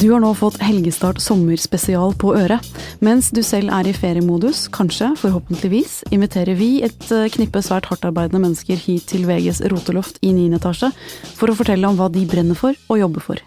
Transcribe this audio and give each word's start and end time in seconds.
Du 0.00 0.06
har 0.14 0.20
nå 0.22 0.30
fått 0.32 0.62
Helgestart 0.64 1.18
sommerspesial 1.20 2.14
på 2.16 2.30
øret. 2.32 2.64
Mens 3.04 3.26
du 3.36 3.42
selv 3.44 3.68
er 3.76 3.90
i 3.90 3.92
feriemodus, 3.92 4.62
kanskje, 4.72 5.10
forhåpentligvis, 5.20 5.98
inviterer 6.08 6.56
vi 6.56 6.68
et 6.86 7.04
eh, 7.12 7.26
knippe 7.28 7.60
svært 7.60 7.90
hardtarbeidende 7.90 8.40
mennesker 8.40 8.80
hit 8.80 9.10
til 9.10 9.26
VGs 9.28 9.60
roteloft 9.68 10.16
i 10.24 10.30
9. 10.32 10.46
etasje 10.56 10.88
for 11.36 11.52
å 11.52 11.56
fortelle 11.58 11.90
om 11.90 11.98
hva 11.98 12.08
de 12.14 12.22
brenner 12.30 12.56
for 12.56 12.78
og 12.88 13.02
jobber 13.02 13.26
for. 13.26 13.42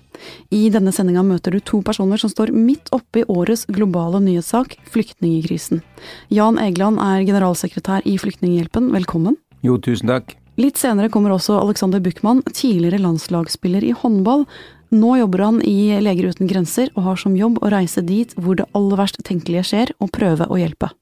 I 0.53 0.67
denne 0.75 0.93
sendinga 0.93 1.23
møter 1.25 1.57
du 1.57 1.63
to 1.65 1.81
personer 1.81 2.21
som 2.21 2.29
står 2.29 2.53
midt 2.53 2.93
oppe 2.93 3.23
i 3.23 3.25
årets 3.25 3.65
globale 3.73 4.21
nyhetssak, 4.21 4.77
flyktningkrisen. 4.93 5.81
Jan 6.29 6.61
Egeland 6.61 7.01
er 7.01 7.25
generalsekretær 7.31 8.05
i 8.05 8.13
Flyktninghjelpen, 8.21 8.93
velkommen. 8.93 9.41
Jo, 9.65 9.81
tusen 9.81 10.13
takk. 10.13 10.37
Litt 10.61 10.77
senere 10.77 11.09
kommer 11.09 11.33
også 11.33 11.57
Alexander 11.57 11.97
Buchmann, 11.97 12.43
tidligere 12.53 13.01
landslagsspiller 13.01 13.81
i 13.89 13.95
håndball, 13.97 14.45
nå 14.93 15.17
jobber 15.19 15.45
han 15.47 15.61
i 15.65 15.99
Leger 16.03 16.31
uten 16.33 16.49
grenser 16.49 16.91
og 16.95 17.07
har 17.09 17.21
som 17.21 17.37
jobb 17.37 17.61
å 17.61 17.71
reise 17.73 18.03
dit 18.05 18.33
hvor 18.37 18.59
det 18.59 18.69
aller 18.77 18.99
verst 18.99 19.21
tenkelige 19.25 19.65
skjer, 19.71 19.95
og 19.99 20.13
prøve 20.15 20.49
å 20.49 20.59
hjelpe. 20.59 20.93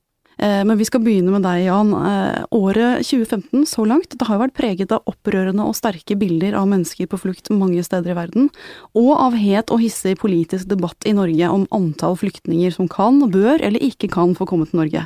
Eh, 0.42 0.64
men 0.66 0.78
vi 0.78 0.88
skal 0.88 1.04
begynne 1.04 1.34
med 1.34 1.44
deg, 1.46 1.68
Jan. 1.68 1.92
Eh, 1.94 2.46
året 2.58 3.06
2015 3.06 3.66
så 3.70 3.86
langt, 3.86 4.16
det 4.18 4.28
har 4.28 4.40
vært 4.42 4.56
preget 4.58 4.94
av 4.96 5.06
opprørende 5.10 5.68
og 5.68 5.78
sterke 5.78 6.18
bilder 6.18 6.56
av 6.58 6.66
mennesker 6.72 7.10
på 7.12 7.20
flukt 7.22 7.52
mange 7.54 7.84
steder 7.86 8.14
i 8.14 8.18
verden, 8.18 8.50
og 8.98 9.12
av 9.14 9.38
het 9.38 9.74
og 9.74 9.84
hissig 9.84 10.16
politisk 10.22 10.70
debatt 10.72 11.06
i 11.06 11.14
Norge 11.18 11.52
om 11.52 11.68
antall 11.76 12.18
flyktninger 12.18 12.74
som 12.74 12.90
kan, 12.92 13.22
bør 13.32 13.62
eller 13.62 13.86
ikke 13.86 14.10
kan 14.12 14.34
få 14.38 14.48
komme 14.50 14.66
til 14.70 14.82
Norge. 14.82 15.06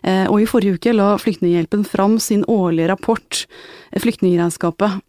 Eh, 0.00 0.24
og 0.30 0.40
i 0.40 0.48
forrige 0.48 0.80
uke 0.80 0.96
la 0.96 1.12
Flyktninghjelpen 1.20 1.84
fram 1.84 2.16
sin 2.18 2.46
årlige 2.48 2.88
rapport, 2.94 3.44
Flyktningregnskapet. 3.90 5.00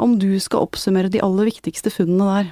Om 0.00 0.14
du 0.16 0.40
skal 0.40 0.64
oppsummere 0.64 1.10
de 1.12 1.20
aller 1.20 1.50
viktigste 1.50 1.92
funnene 1.92 2.30
der? 2.30 2.46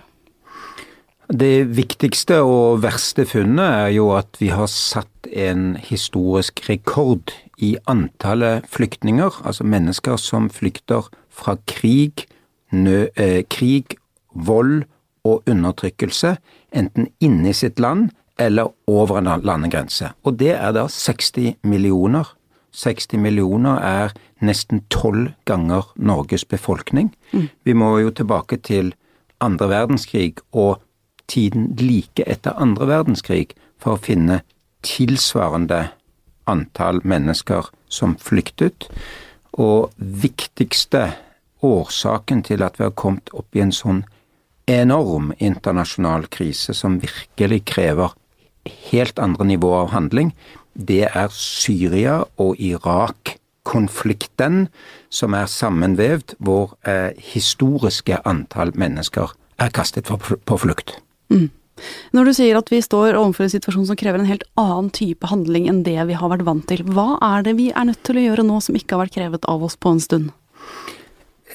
Det 1.31 1.69
viktigste 1.77 2.41
og 2.43 2.81
verste 2.83 3.23
funnet 3.29 3.63
er 3.63 3.93
jo 3.95 4.09
at 4.17 4.35
vi 4.41 4.49
har 4.51 4.67
satt 4.67 5.29
en 5.31 5.77
historisk 5.79 6.65
rekord 6.67 7.31
i 7.63 7.77
antallet 7.87 8.67
flyktninger, 8.67 9.39
altså 9.47 9.63
mennesker 9.63 10.19
som 10.19 10.49
flykter 10.51 11.07
fra 11.31 11.55
krig, 11.71 12.27
nø, 12.73 13.07
eh, 13.15 13.45
krig, 13.47 13.95
vold 14.35 14.83
og 15.25 15.47
undertrykkelse, 15.47 16.37
enten 16.75 17.13
inne 17.21 17.51
i 17.51 17.55
sitt 17.55 17.79
land 17.79 18.11
eller 18.39 18.73
over 18.89 19.19
en 19.19 19.31
landegrense. 19.45 20.11
Og 20.25 20.39
det 20.39 20.57
er 20.57 20.73
da 20.73 20.89
60 20.89 21.61
millioner. 21.63 22.27
60 22.73 23.19
millioner 23.19 23.79
er 23.79 24.15
nesten 24.43 24.83
tolv 24.91 25.31
ganger 25.45 25.93
Norges 25.97 26.45
befolkning. 26.45 27.15
Mm. 27.33 27.51
Vi 27.65 27.73
må 27.73 27.99
jo 27.99 28.11
tilbake 28.11 28.57
til 28.57 28.95
andre 29.41 29.69
verdenskrig 29.69 30.39
og 30.53 30.81
tiden 31.31 31.71
like 31.79 32.27
etter 32.27 32.59
andre 32.61 32.89
verdenskrig 32.91 33.55
for 33.81 33.97
å 33.97 34.03
finne 34.03 34.43
tilsvarende 34.87 35.89
antall 36.51 37.01
mennesker 37.07 37.71
som 37.89 38.17
flyktet. 38.21 38.89
Og 39.53 39.93
viktigste 39.99 41.13
årsaken 41.67 42.43
til 42.47 42.63
at 42.65 42.79
vi 42.79 42.85
har 42.87 42.95
kommet 42.97 43.29
opp 43.37 43.57
i 43.57 43.61
en 43.65 43.75
sånn 43.75 44.05
enorm 44.71 45.33
internasjonal 45.39 46.27
krise 46.31 46.75
som 46.77 47.01
virkelig 47.03 47.65
krever 47.73 48.11
helt 48.91 49.19
andre 49.19 49.45
nivåer 49.49 49.81
av 49.87 49.91
handling, 49.95 50.35
det 50.75 51.09
er 51.09 51.29
Syria 51.35 52.25
og 52.39 52.57
Irak-konflikten 52.63 54.69
som 55.11 55.35
er 55.35 55.47
sammenvevd, 55.51 56.35
hvor 56.39 56.77
eh, 56.87 57.11
historiske 57.33 58.21
antall 58.29 58.73
mennesker 58.79 59.33
er 59.61 59.71
kastet 59.75 60.07
på 60.07 60.57
flukt. 60.61 61.01
Mm. 61.31 61.49
Når 62.13 62.29
du 62.29 62.33
sier 62.37 62.59
at 62.59 62.69
vi 62.73 62.83
står 62.85 63.17
overfor 63.17 63.47
en 63.47 63.53
situasjon 63.55 63.87
som 63.89 63.99
krever 63.99 64.21
en 64.21 64.29
helt 64.29 64.45
annen 64.61 64.91
type 64.93 65.31
handling 65.31 65.69
enn 65.71 65.83
det 65.87 65.97
vi 66.11 66.19
har 66.19 66.33
vært 66.33 66.45
vant 66.49 66.67
til, 66.69 66.83
hva 66.85 67.15
er 67.25 67.47
det 67.47 67.57
vi 67.61 67.71
er 67.71 67.89
nødt 67.89 68.03
til 68.05 68.21
å 68.21 68.27
gjøre 68.27 68.45
nå 68.47 68.61
som 68.65 68.77
ikke 68.77 68.97
har 68.97 69.07
vært 69.07 69.17
krevet 69.17 69.49
av 69.49 69.65
oss 69.65 69.79
på 69.81 69.95
en 69.95 70.03
stund? 70.05 70.29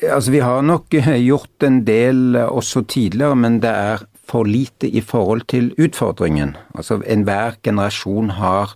Altså, 0.01 0.31
Vi 0.31 0.41
har 0.43 0.61
nok 0.61 0.91
gjort 0.91 1.63
en 1.63 1.83
del 1.85 2.35
også 2.35 2.85
tidligere, 2.89 3.35
men 3.35 3.61
det 3.63 3.71
er 3.71 4.07
for 4.25 4.43
lite 4.43 4.89
i 4.89 5.01
forhold 5.01 5.45
til 5.47 5.71
utfordringen. 5.77 6.55
Altså, 6.75 7.01
Enhver 7.05 7.55
generasjon 7.63 8.29
har 8.39 8.73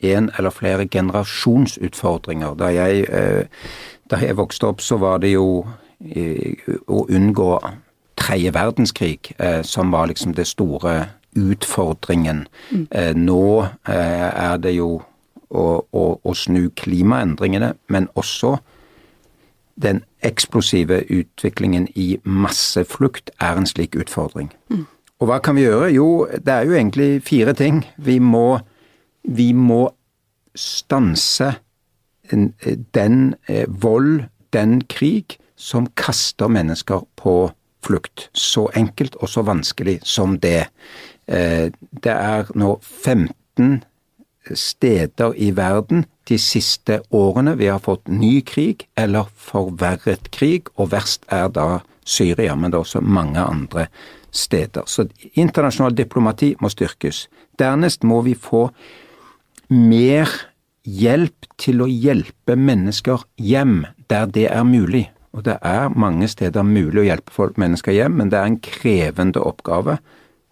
en 0.00 0.30
eller 0.38 0.50
flere 0.50 0.88
generasjonsutfordringer. 0.88 2.54
Da 2.54 2.72
jeg, 2.72 3.06
eh, 3.08 3.44
da 4.10 4.16
jeg 4.16 4.36
vokste 4.36 4.66
opp, 4.66 4.80
så 4.80 4.96
var 4.96 5.18
det 5.18 5.32
jo 5.32 5.66
eh, 6.00 6.56
å 6.88 7.06
unngå 7.08 7.60
tredje 8.20 8.52
verdenskrig 8.54 9.32
eh, 9.38 9.62
som 9.62 9.92
var 9.92 10.06
liksom 10.06 10.34
det 10.34 10.46
store 10.46 11.06
utfordringen. 11.36 12.46
Mm. 12.70 12.86
Nå 13.16 13.62
eh, 13.88 14.28
er 14.28 14.56
det 14.58 14.74
jo 14.74 15.00
å, 15.50 15.66
å, 15.92 16.04
å, 16.22 16.34
snu 16.34 16.68
klimaendringene, 16.76 17.74
men 17.88 18.08
også 18.18 18.56
den 19.80 20.02
eksplosive 20.26 21.04
utviklingen 21.08 21.88
i 21.94 22.18
masseflukt 22.24 23.30
er 23.40 23.56
en 23.56 23.68
slik 23.68 23.96
utfordring. 23.96 24.50
Mm. 24.70 24.84
Og 25.20 25.28
hva 25.28 25.38
kan 25.44 25.56
vi 25.56 25.64
gjøre? 25.66 25.92
Jo, 25.94 26.26
det 26.32 26.52
er 26.52 26.66
jo 26.68 26.76
egentlig 26.76 27.22
fire 27.24 27.54
ting. 27.56 27.84
Vi 27.96 28.18
må, 28.18 28.60
vi 29.24 29.52
må 29.52 29.86
stanse 30.56 31.54
den 32.30 33.34
vold, 33.68 34.24
den 34.52 34.80
krig, 34.88 35.36
som 35.60 35.90
kaster 35.96 36.48
mennesker 36.48 37.04
på 37.20 37.50
flukt. 37.84 38.28
Så 38.32 38.68
enkelt 38.76 39.16
og 39.20 39.28
så 39.28 39.44
vanskelig 39.46 40.00
som 40.04 40.38
det. 40.42 40.68
Eh, 41.26 41.70
det 42.04 42.14
er 42.16 42.50
nå 42.54 42.78
15 42.80 43.82
steder 44.54 45.34
i 45.36 45.50
verden 45.56 46.06
de 46.28 46.38
siste 46.40 47.00
årene 47.10 47.56
vi 47.58 47.68
har 47.70 47.82
fått 47.82 48.08
ny 48.08 48.40
krig 48.46 48.86
eller 48.98 49.28
forverret 49.36 50.30
krig, 50.34 50.70
og 50.76 50.92
verst 50.94 51.26
er 51.28 51.50
da 51.52 51.80
Syria, 52.06 52.56
men 52.56 52.70
det 52.70 52.78
er 52.78 52.86
også 52.86 53.02
mange 53.04 53.42
andre 53.42 53.86
steder. 54.30 54.86
Så 54.86 55.06
internasjonal 55.34 55.94
diplomati 55.96 56.54
må 56.60 56.70
styrkes. 56.72 57.26
Dernest 57.58 58.06
må 58.06 58.22
vi 58.26 58.34
få 58.34 58.68
mer 59.70 60.30
hjelp 60.86 61.46
til 61.60 61.82
å 61.84 61.88
hjelpe 61.90 62.56
mennesker 62.56 63.26
hjem 63.36 63.84
der 64.10 64.30
det 64.32 64.48
er 64.50 64.64
mulig. 64.66 65.08
Og 65.32 65.44
det 65.46 65.58
er 65.62 65.92
mange 65.94 66.26
steder 66.28 66.66
mulig 66.66 67.04
å 67.04 67.06
hjelpe 67.06 67.34
folk, 67.34 67.58
mennesker 67.60 67.94
hjem, 67.94 68.16
men 68.18 68.32
det 68.32 68.40
er 68.40 68.50
en 68.50 68.58
krevende 68.64 69.42
oppgave 69.46 70.00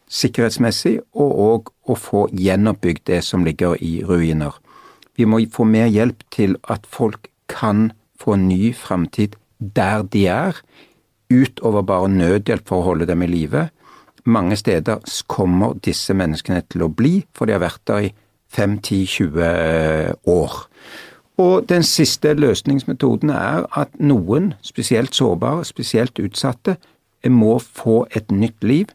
sikkerhetsmessig, 0.08 0.98
og 1.12 1.40
òg 1.44 1.72
å 1.88 1.96
få 1.98 2.26
gjenoppbygd 2.32 3.06
det 3.10 3.22
som 3.26 3.44
ligger 3.46 3.76
i 3.84 4.00
ruiner. 4.06 4.56
Vi 5.18 5.26
må 5.28 5.40
få 5.52 5.66
mer 5.68 5.88
hjelp 5.90 6.22
til 6.34 6.56
at 6.70 6.86
folk 6.88 7.28
kan 7.50 7.90
få 8.18 8.36
en 8.36 8.48
ny 8.48 8.72
framtid 8.76 9.36
der 9.58 10.04
de 10.12 10.26
er, 10.30 10.60
utover 11.28 11.84
bare 11.84 12.08
nødhjelp 12.08 12.68
for 12.68 12.80
å 12.80 12.92
holde 12.92 13.08
dem 13.08 13.22
i 13.24 13.28
live. 13.28 13.68
Mange 14.24 14.56
steder 14.56 15.02
kommer 15.28 15.76
disse 15.84 16.14
menneskene 16.16 16.62
til 16.70 16.86
å 16.86 16.92
bli, 16.92 17.20
for 17.34 17.48
de 17.48 17.56
har 17.56 17.64
vært 17.64 17.84
der 17.88 18.08
i 18.08 18.14
5-10-20 18.54 20.24
år. 20.30 20.56
Og 21.38 21.68
den 21.70 21.84
siste 21.86 22.34
løsningsmetoden 22.34 23.30
er 23.30 23.66
at 23.78 23.92
noen, 24.02 24.54
spesielt 24.62 25.14
sårbare, 25.14 25.64
spesielt 25.64 26.18
utsatte, 26.18 26.76
må 27.28 27.58
få 27.58 28.06
et 28.16 28.30
nytt 28.30 28.64
liv 28.64 28.90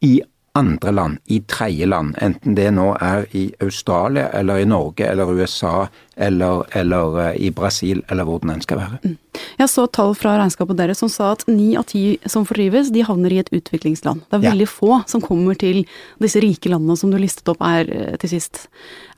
i 0.00 0.20
andre 0.58 0.90
land, 0.90 1.18
i 1.30 1.38
tredjeland, 1.46 2.16
enten 2.18 2.56
det 2.58 2.66
nå 2.74 2.88
er 2.98 3.28
i 3.38 3.44
Australia 3.62 4.26
eller 4.34 4.58
i 4.58 4.66
Norge 4.66 5.06
eller 5.06 5.30
USA 5.30 5.86
eller, 6.16 6.64
eller 6.76 7.18
uh, 7.18 7.28
i 7.38 7.52
Brasil 7.54 8.02
eller 8.10 8.26
hvor 8.26 8.42
den 8.42 8.56
enn 8.56 8.64
skal 8.64 8.80
være. 8.82 8.98
Mm. 9.04 9.16
Jeg 9.60 9.70
så 9.70 9.86
tall 9.94 10.16
fra 10.18 10.34
regnskapet 10.40 10.78
deres 10.80 11.00
som 11.02 11.10
sa 11.12 11.30
at 11.36 11.44
ni 11.48 11.76
av 11.78 11.86
ti 11.92 12.18
som 12.26 12.46
fordrives, 12.48 12.90
de 12.90 13.04
havner 13.06 13.34
i 13.34 13.40
et 13.44 13.52
utviklingsland. 13.54 14.24
Det 14.26 14.40
er 14.40 14.46
veldig 14.48 14.66
ja. 14.66 14.72
få 14.74 15.00
som 15.10 15.22
kommer 15.22 15.58
til 15.58 15.84
disse 16.22 16.42
rike 16.42 16.72
landene 16.72 16.98
som 16.98 17.14
du 17.14 17.18
listet 17.20 17.48
opp 17.52 17.62
her 17.62 17.86
uh, 17.86 18.16
til 18.20 18.34
sist. 18.34 18.66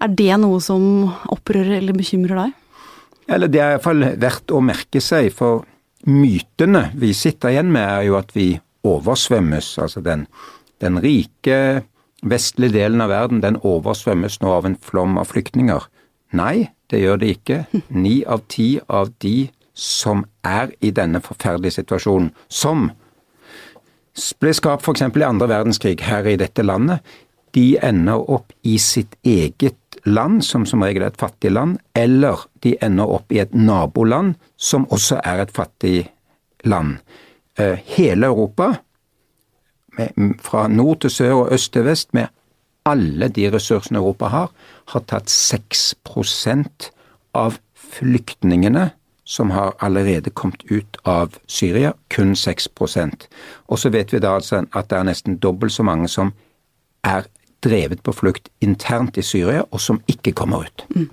Er 0.04 0.12
det 0.12 0.34
noe 0.42 0.60
som 0.60 0.84
opprører 1.32 1.78
eller 1.80 1.96
bekymrer 1.96 2.44
deg? 2.44 2.58
Eller 3.32 3.48
det 3.48 3.62
er 3.62 3.76
iallfall 3.76 4.04
verdt 4.20 4.52
å 4.52 4.60
merke 4.64 5.00
seg, 5.00 5.30
for 5.32 5.64
mytene 6.08 6.88
vi 6.98 7.12
sitter 7.16 7.54
igjen 7.54 7.72
med, 7.72 7.86
er 7.86 8.08
jo 8.10 8.18
at 8.18 8.34
vi 8.36 8.50
oversvømmes. 8.86 9.76
Altså 9.82 10.02
den, 10.04 10.26
den 10.82 11.00
rike 11.02 11.56
vestlige 12.22 12.76
delen 12.76 13.02
av 13.02 13.10
verden, 13.12 13.42
den 13.42 13.58
oversvømmes 13.62 14.40
nå 14.42 14.52
av 14.52 14.68
en 14.68 14.78
flom 14.78 15.18
av 15.20 15.30
flyktninger. 15.32 15.88
Nei, 16.38 16.68
det 16.90 17.02
gjør 17.02 17.20
det 17.22 17.32
ikke. 17.38 17.58
Ni 17.88 18.20
av 18.28 18.44
ti 18.52 18.76
av 18.88 19.12
de 19.24 19.50
som 19.72 20.26
er 20.44 20.74
i 20.84 20.92
denne 20.94 21.22
forferdelige 21.24 21.80
situasjonen, 21.80 22.30
som 22.52 22.90
ble 24.42 24.52
skapt 24.52 24.84
f.eks. 24.84 25.06
i 25.08 25.24
andre 25.24 25.48
verdenskrig 25.48 26.02
her 26.04 26.28
i 26.28 26.36
dette 26.40 26.64
landet, 26.64 27.00
de 27.56 27.76
ender 27.84 28.20
opp 28.32 28.52
i 28.64 28.78
sitt 28.80 29.16
eget 29.24 29.76
land, 30.04 30.44
som 30.44 30.66
som 30.66 30.82
regel 30.82 31.02
er 31.02 31.12
et 31.12 31.20
fattig 31.20 31.52
land, 31.52 31.78
eller 31.94 32.46
de 32.62 32.76
ender 32.82 33.10
opp 33.10 33.32
i 33.32 33.38
et 33.38 33.54
naboland, 33.54 34.34
som 34.56 34.86
også 34.90 35.20
er 35.24 35.42
et 35.42 35.52
fattig 35.52 36.10
land. 36.64 36.96
Eh, 37.58 37.78
hele 37.96 38.26
Europa 38.26 38.74
fra 40.40 40.68
nord 40.68 41.00
til 41.00 41.10
sør 41.10 41.32
og 41.32 41.52
øst 41.52 41.72
til 41.72 41.84
vest, 41.84 42.14
med 42.14 42.26
alle 42.84 43.28
de 43.28 43.50
ressursene 43.52 43.98
Europa 43.98 44.26
har, 44.26 44.50
har 44.88 45.00
tatt 45.06 45.30
6% 45.30 46.90
av 47.34 47.58
flyktningene 47.74 48.90
som 49.24 49.50
har 49.50 49.74
allerede 49.78 50.30
kommet 50.30 50.64
ut 50.70 50.96
av 51.04 51.36
Syria, 51.46 51.92
kun 52.10 52.34
6% 52.34 53.28
Og 53.68 53.78
så 53.78 53.88
vet 53.88 54.12
vi 54.12 54.18
da 54.18 54.34
altså 54.34 54.64
at 54.72 54.90
det 54.90 54.98
er 54.98 55.06
nesten 55.06 55.38
dobbelt 55.38 55.72
så 55.72 55.82
mange 55.82 56.08
som 56.08 56.32
er 57.04 57.28
drevet 57.62 58.02
på 58.02 58.14
flukt 58.14 58.50
internt 58.64 59.18
i 59.18 59.24
Syria, 59.26 59.66
og 59.70 59.82
som 59.82 60.02
ikke 60.10 60.34
kommer 60.36 60.68
ut. 60.68 60.86
Mm. 60.94 61.10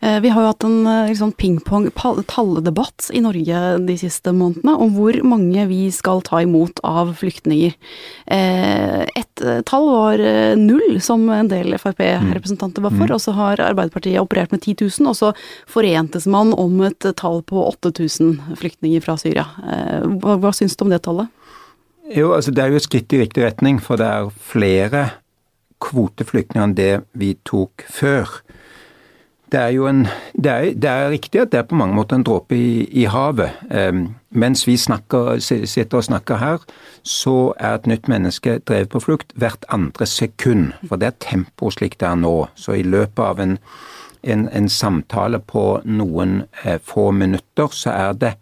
Eh, 0.00 0.20
vi 0.20 0.28
har 0.28 0.42
jo 0.42 0.48
hatt 0.48 0.64
en 0.64 1.08
liksom, 1.08 1.32
pingpong 1.36 1.90
talledebatt 2.28 3.10
i 3.12 3.20
Norge 3.20 3.60
de 3.84 3.96
siste 4.00 4.32
månedene 4.32 4.74
om 4.80 4.94
hvor 4.96 5.18
mange 5.26 5.66
vi 5.68 5.80
skal 5.92 6.22
ta 6.24 6.40
imot 6.44 6.80
av 6.86 7.12
flyktninger. 7.20 7.74
Eh, 8.26 9.02
et 9.18 9.44
tall 9.68 9.88
var 9.90 10.22
null, 10.58 10.98
som 11.04 11.28
en 11.30 11.50
del 11.50 11.76
Frp-representanter 11.78 12.84
var 12.84 12.94
for, 12.96 13.06
mm. 13.06 13.14
og 13.16 13.22
så 13.22 13.36
har 13.36 13.64
Arbeiderpartiet 13.68 14.20
operert 14.22 14.54
med 14.54 14.64
10 14.64 14.88
000, 14.88 15.10
og 15.12 15.18
så 15.18 15.32
forentes 15.70 16.28
man 16.30 16.54
om 16.56 16.80
et 16.88 17.10
tall 17.20 17.42
på 17.46 17.64
8000 17.68 18.56
flyktninger 18.58 19.04
fra 19.04 19.18
Syria. 19.20 19.46
Hva, 20.18 20.38
hva 20.40 20.54
syns 20.56 20.76
du 20.76 20.86
om 20.86 20.92
det 20.92 21.02
tallet? 21.04 21.30
Jo, 22.14 22.32
altså 22.32 22.50
Det 22.54 22.62
er 22.64 22.72
jo 22.72 22.80
et 22.80 22.86
skritt 22.86 23.12
i 23.12 23.20
riktig 23.20 23.44
retning, 23.44 23.80
for 23.84 24.00
det 24.00 24.08
er 24.08 24.30
flere 24.50 25.02
kvoteflyktninger 25.84 26.66
enn 26.66 26.78
det 26.78 26.92
vi 27.18 27.34
tok 27.48 27.84
før 27.92 28.40
det 29.52 29.60
er 29.60 29.68
jo 29.68 29.86
en 29.88 30.06
det 30.34 30.50
er, 30.52 30.72
det 30.74 30.90
er, 30.90 31.10
riktig 31.10 31.40
at 31.40 31.52
det 31.52 31.58
er 31.58 31.68
på 31.68 31.74
mange 31.74 31.94
måter 31.94 32.16
en 32.16 32.24
dråpe 32.24 32.56
i, 32.56 32.84
i 32.84 33.04
havet. 33.04 33.50
Um, 33.70 34.14
mens 34.30 34.66
vi 34.66 34.76
snakker, 34.76 35.38
sitter 35.40 35.98
og 35.98 36.04
snakker 36.04 36.36
her, 36.36 36.58
så 37.02 37.54
er 37.58 37.74
et 37.74 37.86
nytt 37.86 38.08
menneske 38.08 38.58
drevet 38.58 38.88
på 38.92 39.00
flukt 39.00 39.32
hvert 39.34 39.64
andre 39.68 40.06
sekund. 40.06 40.72
For 40.88 40.96
det 40.96 41.06
er 41.06 41.20
tempoet 41.20 41.78
slik 41.78 41.98
det 42.00 42.08
er 42.08 42.20
nå. 42.20 42.34
Så 42.54 42.76
i 42.76 42.82
løpet 42.82 43.24
av 43.24 43.40
en, 43.40 43.58
en, 44.22 44.48
en 44.48 44.68
samtale 44.68 45.40
på 45.40 45.80
noen 45.84 46.42
eh, 46.64 46.78
få 46.84 47.10
minutter, 47.10 47.72
så 47.72 47.90
er 47.90 48.12
det 48.12 48.34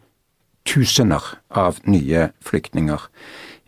tusener 0.66 1.22
av 1.50 1.78
nye 1.86 2.30
flyktninger. 2.42 3.08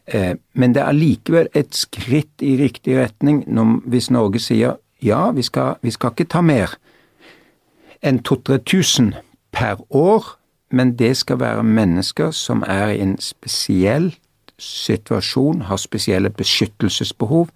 Eh, 0.09 0.35
men 0.55 0.75
det 0.75 0.83
er 0.83 0.97
likevel 0.97 1.49
et 1.55 1.75
skritt 1.77 2.43
i 2.43 2.57
riktig 2.57 2.97
retning 2.97 3.43
hvis 3.85 4.11
Norge 4.11 4.41
sier 4.41 4.79
ja, 5.05 5.31
vi 5.31 5.43
skal, 5.43 5.77
vi 5.83 5.93
skal 5.95 6.15
ikke 6.15 6.31
ta 6.33 6.41
mer 6.43 6.75
enn 8.03 8.21
2000-3000 8.27 9.13
per 9.53 9.81
år, 9.95 10.25
men 10.71 10.97
det 10.99 11.17
skal 11.17 11.41
være 11.41 11.63
mennesker 11.63 12.31
som 12.31 12.65
er 12.67 12.95
i 12.95 13.03
en 13.03 13.17
spesiell 13.21 14.13
situasjon, 14.59 15.63
har 15.69 15.77
spesielle 15.77 16.31
beskyttelsesbehov. 16.31 17.49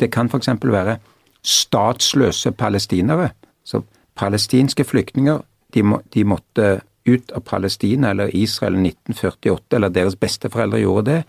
Det 0.00 0.10
kan 0.12 0.28
f.eks. 0.28 0.48
være 0.62 0.98
statsløse 1.42 2.52
palestinere. 2.52 3.30
Så 3.64 3.82
palestinske 4.16 4.84
flyktninger, 4.84 5.40
de, 5.74 5.82
må, 5.82 6.00
de 6.14 6.24
måtte 6.24 6.80
ut 7.04 7.32
av 7.32 7.40
Palestina 7.40 8.10
eller 8.10 8.36
Israel 8.36 8.76
i 8.78 8.92
1948, 8.92 9.76
eller 9.76 9.92
deres 9.92 10.16
besteforeldre 10.20 10.82
gjorde 10.82 11.04
det. 11.10 11.20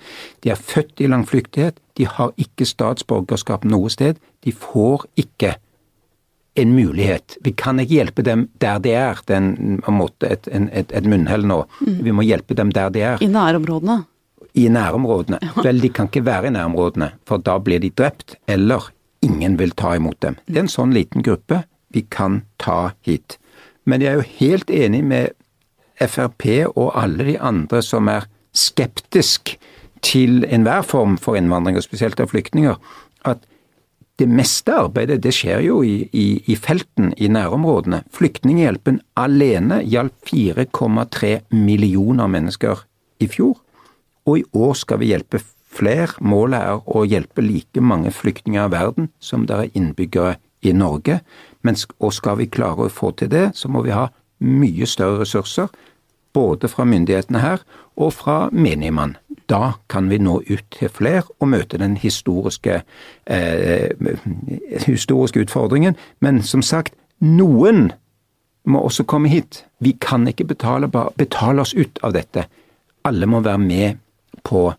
De 0.45 0.53
er 0.53 0.59
født 0.59 1.01
i 1.01 1.09
langflyktighet, 1.09 1.79
de 1.97 2.07
har 2.09 2.33
ikke 2.41 2.67
statsborgerskap 2.67 3.65
noe 3.69 3.91
sted. 3.93 4.21
De 4.45 4.53
får 4.53 5.05
ikke 5.19 5.55
en 6.55 6.73
mulighet. 6.75 7.37
Vi 7.41 7.53
kan 7.57 7.81
ikke 7.81 7.97
hjelpe 7.97 8.25
dem 8.25 8.47
der 8.61 8.79
de 8.83 8.93
er. 8.93 9.21
Det 9.25 9.35
er 9.35 9.41
en, 9.41 9.83
måte 9.93 10.29
et, 10.29 10.49
et, 10.53 10.91
et 10.93 11.05
munnhell 11.09 11.45
nå. 11.49 11.63
Mm. 11.81 11.99
Vi 12.05 12.15
må 12.15 12.25
hjelpe 12.25 12.57
dem 12.57 12.73
der 12.73 12.93
de 12.93 13.05
er. 13.13 13.23
I 13.23 13.29
nærområdene? 13.31 14.03
I 14.53 14.67
nærområdene. 14.69 15.39
Ja. 15.41 15.53
Vel, 15.65 15.81
de 15.81 15.89
kan 15.89 16.09
ikke 16.11 16.25
være 16.25 16.51
i 16.51 16.53
nærområdene, 16.53 17.13
for 17.25 17.41
da 17.41 17.57
blir 17.57 17.81
de 17.81 17.89
drept, 17.89 18.35
eller 18.47 18.91
ingen 19.25 19.57
vil 19.57 19.73
ta 19.77 19.95
imot 19.97 20.19
dem. 20.21 20.37
Det 20.45 20.59
er 20.59 20.67
en 20.67 20.75
sånn 20.75 20.93
liten 20.93 21.25
gruppe 21.25 21.63
vi 21.93 22.05
kan 22.09 22.43
ta 22.61 22.93
hit. 23.05 23.39
Men 23.89 24.01
jeg 24.01 24.13
er 24.13 24.21
jo 24.21 24.29
helt 24.39 24.69
enig 24.73 25.01
med 25.05 25.33
Frp 26.01 26.48
og 26.75 26.92
alle 27.00 27.28
de 27.28 27.38
andre 27.40 27.81
som 27.86 28.10
er 28.12 28.28
skeptisk 28.54 29.56
til 30.04 30.44
enhver 30.45 30.84
form 30.86 31.18
for 31.18 31.38
innvandring, 31.40 31.78
og 31.78 31.86
spesielt 31.86 32.19
av 32.19 32.31
flyktninger, 32.34 32.78
at 33.25 33.45
det 34.22 34.28
meste 34.30 34.75
arbeidet 34.78 35.24
det 35.24 35.34
skjer 35.34 35.63
jo 35.66 35.80
i, 35.86 36.04
i, 36.13 36.28
i 36.45 36.56
felten, 36.60 37.13
i 37.18 37.30
nærområdene. 37.31 38.04
Flyktninghjelpen 38.13 39.00
alene 39.18 39.80
hjalp 39.90 40.13
4,3 40.30 41.34
millioner 41.56 42.30
mennesker 42.30 42.84
i 43.24 43.30
fjor, 43.31 43.57
og 44.28 44.40
i 44.40 44.45
år 44.54 44.78
skal 44.78 45.01
vi 45.01 45.10
hjelpe 45.12 45.42
flere. 45.74 46.12
Målet 46.22 46.62
er 46.62 46.84
å 46.86 47.06
hjelpe 47.10 47.44
like 47.44 47.81
mange 47.81 48.13
flyktninger 48.13 48.68
i 48.68 48.74
verden 48.74 49.10
som 49.24 49.48
det 49.50 49.57
er 49.57 49.72
innbyggere 49.74 50.36
i 50.63 50.75
Norge. 50.78 51.19
Men, 51.66 51.80
og 51.98 52.13
skal 52.13 52.38
vi 52.40 52.51
klare 52.51 52.86
å 52.86 52.94
få 52.94 53.12
til 53.18 53.31
det, 53.34 53.50
så 53.57 53.72
må 53.72 53.81
vi 53.88 53.95
ha 53.95 54.12
mye 54.44 54.88
større 54.90 55.24
ressurser, 55.24 55.72
både 56.34 56.68
fra 56.68 56.86
myndighetene 56.90 57.40
her 57.44 57.63
og 57.95 58.13
fra 58.13 58.38
menigmann. 58.51 59.18
Da 59.50 59.74
kan 59.90 60.10
vi 60.10 60.18
nå 60.18 60.40
ut 60.50 60.66
til 60.74 60.90
flere 60.90 61.24
og 61.40 61.51
møte 61.54 61.78
den 61.78 61.98
historiske, 61.98 62.81
eh, 63.28 63.90
historiske 64.88 65.40
utfordringen. 65.45 65.95
Men 66.19 66.42
som 66.42 66.62
sagt, 66.62 66.95
noen 67.19 67.92
må 68.66 68.80
også 68.80 69.04
komme 69.04 69.30
hit. 69.30 69.66
Vi 69.80 69.92
kan 70.01 70.28
ikke 70.28 70.48
betale, 70.48 70.90
betale 71.18 71.62
oss 71.62 71.74
ut 71.74 72.00
av 72.04 72.13
dette. 72.13 72.48
Alle 73.06 73.25
må 73.25 73.44
være 73.44 73.57
med 73.57 73.98
på 74.44 74.74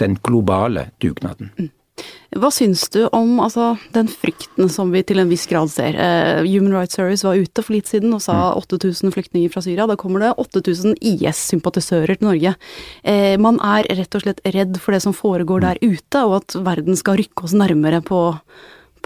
den 0.00 0.18
globale 0.22 0.90
dugnaden. 1.02 1.70
Mm. 1.98 2.40
Hva 2.42 2.50
syns 2.52 2.82
du 2.92 3.00
om 3.16 3.38
altså, 3.40 3.72
den 3.94 4.08
frykten 4.12 4.68
som 4.72 4.90
vi 4.92 5.00
til 5.06 5.22
en 5.22 5.30
viss 5.30 5.46
grad 5.48 5.70
ser? 5.72 5.96
Eh, 5.96 6.44
Human 6.44 6.74
Rights 6.76 6.98
Service 6.98 7.24
var 7.24 7.40
ute 7.40 7.64
for 7.64 7.74
litt 7.74 7.88
siden 7.88 8.12
og 8.12 8.20
sa 8.20 8.52
8000 8.58 9.08
mm. 9.08 9.12
flyktninger 9.16 9.52
fra 9.52 9.62
Syria. 9.64 9.86
Da 9.88 9.96
kommer 9.98 10.22
det 10.22 10.34
8000 10.36 10.98
IS-sympatisører 11.00 12.18
til 12.18 12.28
Norge. 12.28 12.54
Eh, 13.02 13.34
man 13.40 13.60
er 13.64 13.88
rett 13.96 14.18
og 14.18 14.26
slett 14.26 14.42
redd 14.44 14.76
for 14.82 14.94
det 14.94 15.00
som 15.06 15.16
foregår 15.16 15.64
der 15.64 15.80
ute, 15.80 16.24
og 16.24 16.42
at 16.42 16.58
verden 16.68 16.98
skal 17.00 17.16
rykke 17.22 17.48
oss 17.48 17.56
nærmere 17.56 18.02
på, 18.04 18.20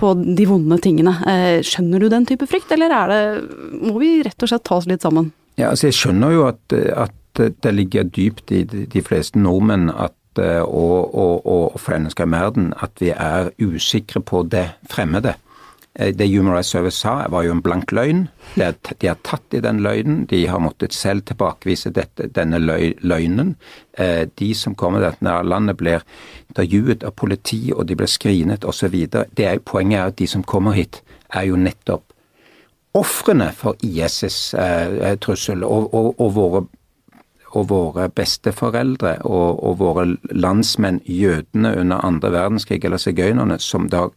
på 0.03 0.15
de 0.19 0.49
vonde 0.51 0.81
tingene. 0.83 1.15
Eh, 1.23 1.59
skjønner 1.67 2.03
du 2.03 2.11
den 2.11 2.27
type 2.27 2.49
frykt, 2.51 2.75
eller 2.75 2.97
er 2.97 3.15
det, 3.15 3.23
må 3.87 4.01
vi 4.03 4.17
rett 4.27 4.43
og 4.43 4.51
slett 4.51 4.67
ta 4.67 4.81
oss 4.81 4.91
litt 4.91 5.07
sammen? 5.07 5.31
Ja, 5.61 5.71
altså 5.71 5.93
Jeg 5.93 6.01
skjønner 6.01 6.35
jo 6.35 6.49
at, 6.49 6.75
at 6.75 7.39
det 7.39 7.73
ligger 7.77 8.09
dypt 8.09 8.51
i 8.51 8.65
de 8.67 9.05
fleste 9.05 9.39
nordmenn 9.39 9.93
at 9.93 10.17
og, 10.39 11.15
og, 11.15 11.47
og 11.47 11.81
for 11.81 11.97
i 11.97 12.31
verden 12.31 12.73
at 12.81 13.01
vi 13.01 13.11
er 13.11 13.51
usikre 13.61 14.21
på 14.21 14.43
det 14.43 14.71
fremmede. 14.91 15.35
Eh, 15.95 16.15
det 16.15 16.29
Human 16.29 16.55
Rights 16.55 16.69
Service 16.69 16.97
sa, 16.97 17.29
var 17.29 17.43
jo 17.43 17.53
en 17.53 17.63
blank 17.63 17.93
løgn. 17.93 18.29
De 18.57 19.09
har 19.09 19.19
tatt 19.25 19.55
i 19.55 19.61
den 19.61 19.83
løgnen. 19.85 20.25
De 20.27 20.47
har 20.49 20.61
måttet 20.61 20.95
selv 20.97 21.27
tilbakevise 21.29 21.93
dette, 21.93 22.29
denne 22.33 22.59
løgnen. 22.59 23.57
Eh, 23.99 24.29
de 24.39 24.55
som 24.55 24.75
kommer 24.75 25.01
til 25.01 25.11
dette 25.11 25.43
landet, 25.45 25.77
blir 25.77 26.05
intervjuet 26.49 27.05
av 27.05 27.13
politi, 27.17 27.73
og 27.77 27.87
de 27.89 27.97
blir 27.97 28.09
skrinet 28.09 28.65
osv. 28.65 28.97
Poenget 29.65 29.99
er 29.99 30.07
at 30.07 30.19
de 30.19 30.27
som 30.27 30.43
kommer 30.43 30.73
hit, 30.73 31.03
er 31.33 31.49
jo 31.49 31.57
nettopp 31.57 32.09
ofrene 32.95 33.47
for 33.57 33.77
ISs 33.81 34.55
trussel, 35.25 35.65
og, 35.65 35.95
og, 35.95 36.21
og 36.21 36.35
våre 36.37 36.61
og 37.53 37.69
våre 37.69 38.09
besteforeldre 38.09 39.19
og, 39.29 39.61
og 39.63 39.79
våre 39.83 40.07
landsmenn, 40.31 41.03
jødene 41.05 41.75
under 41.81 42.05
andre 42.05 42.33
verdenskrig, 42.33 42.85
eller 42.85 43.01
sigøynerne, 43.03 43.59
som 43.61 43.89
da 43.93 44.09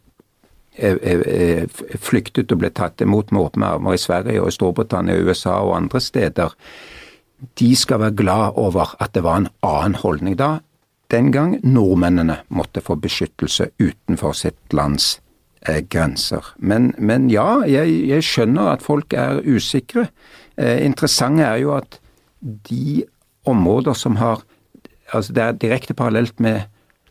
flyktet 0.76 2.52
og 2.52 2.60
ble 2.60 2.70
tatt 2.74 3.00
imot 3.00 3.32
med 3.32 3.46
åpne 3.46 3.72
armer 3.76 3.96
i 3.96 4.00
Sverige 4.00 4.42
og 4.42 4.50
i 4.50 4.56
Storbritannia, 4.56 5.16
og 5.16 5.30
USA 5.30 5.56
og 5.64 5.76
andre 5.76 6.00
steder, 6.00 6.52
de 7.60 7.70
skal 7.76 8.00
være 8.00 8.16
glad 8.16 8.56
over 8.60 8.96
at 9.00 9.14
det 9.14 9.24
var 9.24 9.40
en 9.40 9.48
annen 9.64 9.96
holdning 10.00 10.36
da. 10.38 10.58
Den 11.12 11.30
gang 11.32 11.56
nordmennene 11.62 12.40
måtte 12.48 12.82
få 12.82 12.96
beskyttelse 12.98 13.70
utenfor 13.78 14.34
sitt 14.34 14.74
lands 14.74 15.20
eh, 15.68 15.84
grenser. 15.84 16.54
Men, 16.58 16.94
men 16.98 17.30
ja, 17.30 17.62
jeg, 17.68 17.92
jeg, 18.08 18.24
skjønner 18.24 18.72
at 18.72 18.82
folk 18.82 19.12
er 19.14 19.44
usikre. 19.46 20.08
Eh, 20.56 20.82
interessant 20.84 21.40
er 21.40 21.60
jo 21.62 21.76
at 21.76 22.00
de 22.40 23.04
områder 23.46 23.94
som 23.94 24.16
har 24.16 24.42
altså 25.14 25.32
Det 25.32 25.42
er 25.42 25.52
direkte 25.52 25.94
parallelt 25.94 26.40
med 26.40 26.64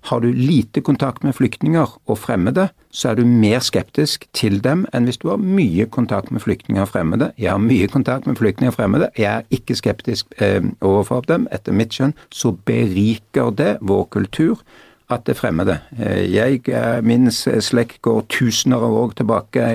har 0.06 0.20
du 0.22 0.34
lite 0.34 0.82
kontakt 0.82 1.24
med 1.24 1.34
flyktninger 1.34 1.96
og 2.06 2.18
fremmede, 2.18 2.68
så 2.92 3.10
er 3.10 3.16
du 3.16 3.26
mer 3.26 3.60
skeptisk 3.66 4.28
til 4.38 4.60
dem 4.64 4.86
enn 4.94 5.08
hvis 5.10 5.18
du 5.22 5.30
har 5.32 5.42
mye 5.42 5.88
kontakt 5.90 6.32
med 6.32 6.44
flyktninger 6.44 6.84
og 6.86 6.92
fremmede. 6.92 7.32
Jeg 7.42 7.52
har 7.52 7.62
mye 7.62 7.88
kontakt 7.90 8.28
med 8.30 8.38
flyktninger 8.38 8.74
og 8.74 8.78
fremmede. 8.78 9.10
Jeg 9.18 9.32
er 9.32 9.58
ikke 9.58 9.76
skeptisk 9.76 10.36
eh, 10.38 10.62
overfor 10.82 11.26
dem. 11.28 11.48
Etter 11.52 11.74
mitt 11.74 11.96
skjønn 11.96 12.14
så 12.30 12.54
beriker 12.54 13.50
det 13.58 13.78
vår 13.82 14.06
kultur 14.14 14.62
at 15.10 15.26
det 15.26 15.38
fremmede. 15.38 15.80
Eh, 15.98 16.22
jeg, 16.30 16.62
eh, 16.70 17.02
min 17.02 17.32
slekt 17.32 18.02
går 18.06 18.28
tusener 18.30 18.86
av 18.86 18.94
år 18.94 19.18
tilbake 19.18 19.72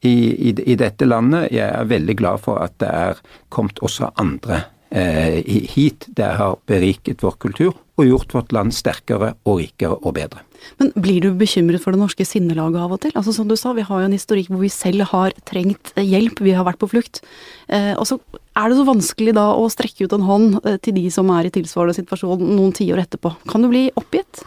i, 0.00 0.08
i, 0.08 0.54
i, 0.56 0.74
dette 0.74 1.04
landet. 1.04 1.50
Jeg 1.52 1.68
er 1.68 1.92
veldig 1.92 2.16
glad 2.16 2.40
for 2.48 2.64
at 2.64 2.80
det 2.80 2.88
er 2.88 3.20
kommet 3.52 3.80
også 3.84 4.14
andre 4.16 4.64
hit. 4.90 6.06
Det 6.14 6.28
har 6.38 6.58
beriket 6.70 7.24
vår 7.24 7.34
kultur 7.42 7.74
og 7.96 8.04
gjort 8.04 8.34
vårt 8.36 8.52
land 8.52 8.74
sterkere 8.76 9.32
og 9.48 9.60
rikere 9.62 9.96
og 9.96 10.14
bedre. 10.18 10.42
Men 10.80 10.90
blir 11.00 11.22
du 11.24 11.30
bekymret 11.38 11.82
for 11.82 11.94
det 11.94 12.00
norske 12.00 12.26
sinnelaget 12.28 12.80
av 12.82 12.92
og 12.92 13.00
til? 13.04 13.14
Altså 13.16 13.32
Som 13.32 13.48
du 13.48 13.56
sa, 13.56 13.72
vi 13.76 13.84
har 13.86 14.02
jo 14.02 14.08
en 14.08 14.16
historikk 14.16 14.50
hvor 14.52 14.60
vi 14.60 14.72
selv 14.72 15.06
har 15.12 15.32
trengt 15.48 15.92
hjelp, 15.96 16.42
vi 16.44 16.54
har 16.56 16.66
vært 16.68 16.80
på 16.82 16.90
flukt. 16.92 17.22
Eh, 17.68 17.94
og 17.96 18.04
så 18.08 18.18
er 18.56 18.68
det 18.68 18.78
så 18.78 18.86
vanskelig 18.88 19.36
da 19.36 19.46
å 19.56 19.66
strekke 19.72 20.06
ut 20.06 20.16
en 20.16 20.28
hånd 20.28 20.60
eh, 20.64 20.78
til 20.82 20.96
de 20.98 21.06
som 21.12 21.30
er 21.34 21.48
i 21.48 21.54
tilsvarende 21.54 21.96
situasjon 21.96 22.44
noen 22.44 22.76
tiår 22.76 23.06
etterpå. 23.06 23.32
Kan 23.48 23.64
du 23.64 23.70
bli 23.72 23.86
oppgitt? 23.96 24.44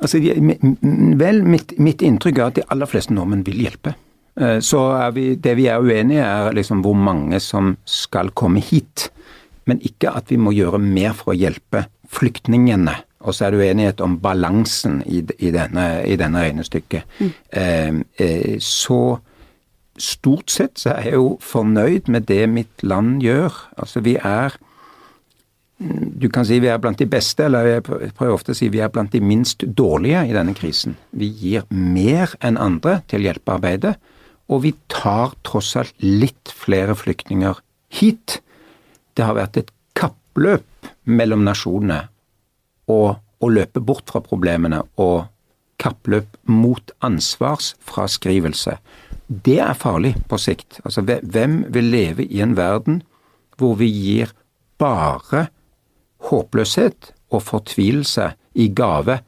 Altså, 0.00 0.20
vel, 0.20 1.40
mitt, 1.44 1.76
mitt 1.80 2.04
inntrykk 2.04 2.40
er 2.40 2.50
at 2.50 2.58
de 2.58 2.66
aller 2.72 2.88
fleste 2.88 3.16
nordmenn 3.16 3.44
vil 3.46 3.64
hjelpe. 3.66 3.96
Eh, 4.40 4.58
så 4.64 4.86
vi, 5.16 5.34
det 5.40 5.56
vi 5.60 5.68
er 5.72 5.84
uenige 5.84 6.24
er 6.24 6.56
liksom 6.56 6.84
hvor 6.84 6.96
mange 6.96 7.40
som 7.44 7.74
skal 7.88 8.32
komme 8.36 8.64
hit. 8.64 9.10
Men 9.66 9.82
ikke 9.84 10.12
at 10.14 10.30
vi 10.30 10.38
må 10.40 10.54
gjøre 10.54 10.80
mer 10.82 11.14
for 11.18 11.34
å 11.34 11.38
hjelpe 11.38 11.86
flyktningene. 12.12 12.94
Og 13.26 13.34
så 13.34 13.46
er 13.46 13.54
det 13.54 13.64
uenighet 13.64 14.02
om 14.04 14.18
balansen 14.22 15.00
i, 15.06 15.24
i, 15.38 15.50
denne, 15.54 15.86
i 16.06 16.14
denne 16.18 16.44
regnestykket. 16.44 17.16
Mm. 17.18 17.32
Eh, 17.50 17.96
eh, 18.22 18.52
så 18.62 19.00
stort 19.98 20.52
sett 20.52 20.78
så 20.78 20.92
er 20.92 21.10
jeg 21.10 21.18
jo 21.18 21.32
fornøyd 21.42 22.10
med 22.12 22.28
det 22.28 22.44
mitt 22.52 22.84
land 22.86 23.18
gjør. 23.24 23.54
Altså 23.80 24.04
vi 24.04 24.16
er 24.20 24.54
du 25.76 26.30
kan 26.32 26.46
si 26.48 26.56
vi 26.62 26.70
er 26.72 26.78
blant 26.80 26.96
de 26.96 27.04
beste, 27.10 27.44
eller 27.44 27.66
jeg 27.68 27.82
prøver 27.84 28.32
ofte 28.32 28.54
å 28.54 28.56
si 28.56 28.70
vi 28.72 28.80
er 28.80 28.88
blant 28.92 29.12
de 29.12 29.20
minst 29.20 29.60
dårlige 29.76 30.22
i 30.24 30.32
denne 30.32 30.54
krisen. 30.56 30.96
Vi 31.12 31.28
gir 31.28 31.66
mer 31.68 32.32
enn 32.40 32.56
andre 32.56 33.02
til 33.10 33.26
hjelpearbeidet, 33.26 33.96
og 34.48 34.62
vi 34.64 34.72
tar 34.88 35.34
tross 35.44 35.74
alt 35.76 35.92
litt 36.00 36.52
flere 36.54 36.96
flyktninger 36.96 37.60
hit. 37.92 38.40
Det 39.16 39.24
har 39.24 39.36
vært 39.38 39.60
et 39.62 39.72
kappløp 39.96 40.90
mellom 41.08 41.44
nasjonene 41.46 42.02
og 42.92 43.16
å 43.42 43.48
løpe 43.52 43.82
bort 43.84 44.12
fra 44.12 44.22
problemene 44.24 44.82
og 45.02 45.26
kappløp 45.82 46.36
mot 46.48 46.92
ansvarsfraskrivelse. 47.04 48.76
Det 49.26 49.58
er 49.60 49.76
farlig 49.76 50.14
på 50.28 50.38
sikt. 50.40 50.80
Altså, 50.84 51.02
hvem 51.04 51.64
vil 51.74 51.90
leve 51.92 52.24
i 52.24 52.40
en 52.44 52.56
verden 52.56 53.02
hvor 53.56 53.76
vi 53.80 53.88
gir 53.90 54.32
bare 54.80 55.46
håpløshet 56.28 57.12
og 57.34 57.42
fortvilelse 57.44 58.30
i 58.56 58.68
gave 58.76 59.18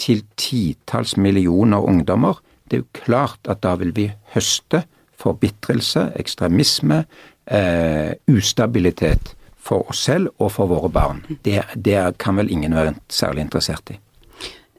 til 0.00 0.22
titalls 0.40 1.16
millioner 1.16 1.84
ungdommer? 1.84 2.38
Det 2.68 2.78
er 2.78 2.84
jo 2.84 3.02
klart 3.04 3.50
at 3.50 3.64
da 3.64 3.74
vil 3.80 3.94
vi 3.96 4.06
høste 4.34 4.84
forbitrelse, 5.18 6.12
ekstremisme, 6.20 7.02
eh, 7.50 8.14
ustabilitet 8.30 9.34
for 9.68 9.88
oss 9.92 10.02
selv 10.08 10.32
og 10.40 10.52
for 10.56 10.70
våre 10.70 10.90
barn. 10.92 11.22
Det, 11.44 11.60
det 11.76 12.00
kan 12.22 12.40
vel 12.40 12.52
ingen 12.52 12.76
være 12.76 12.96
særlig 13.12 13.46
interessert 13.46 13.94
i. 13.94 13.98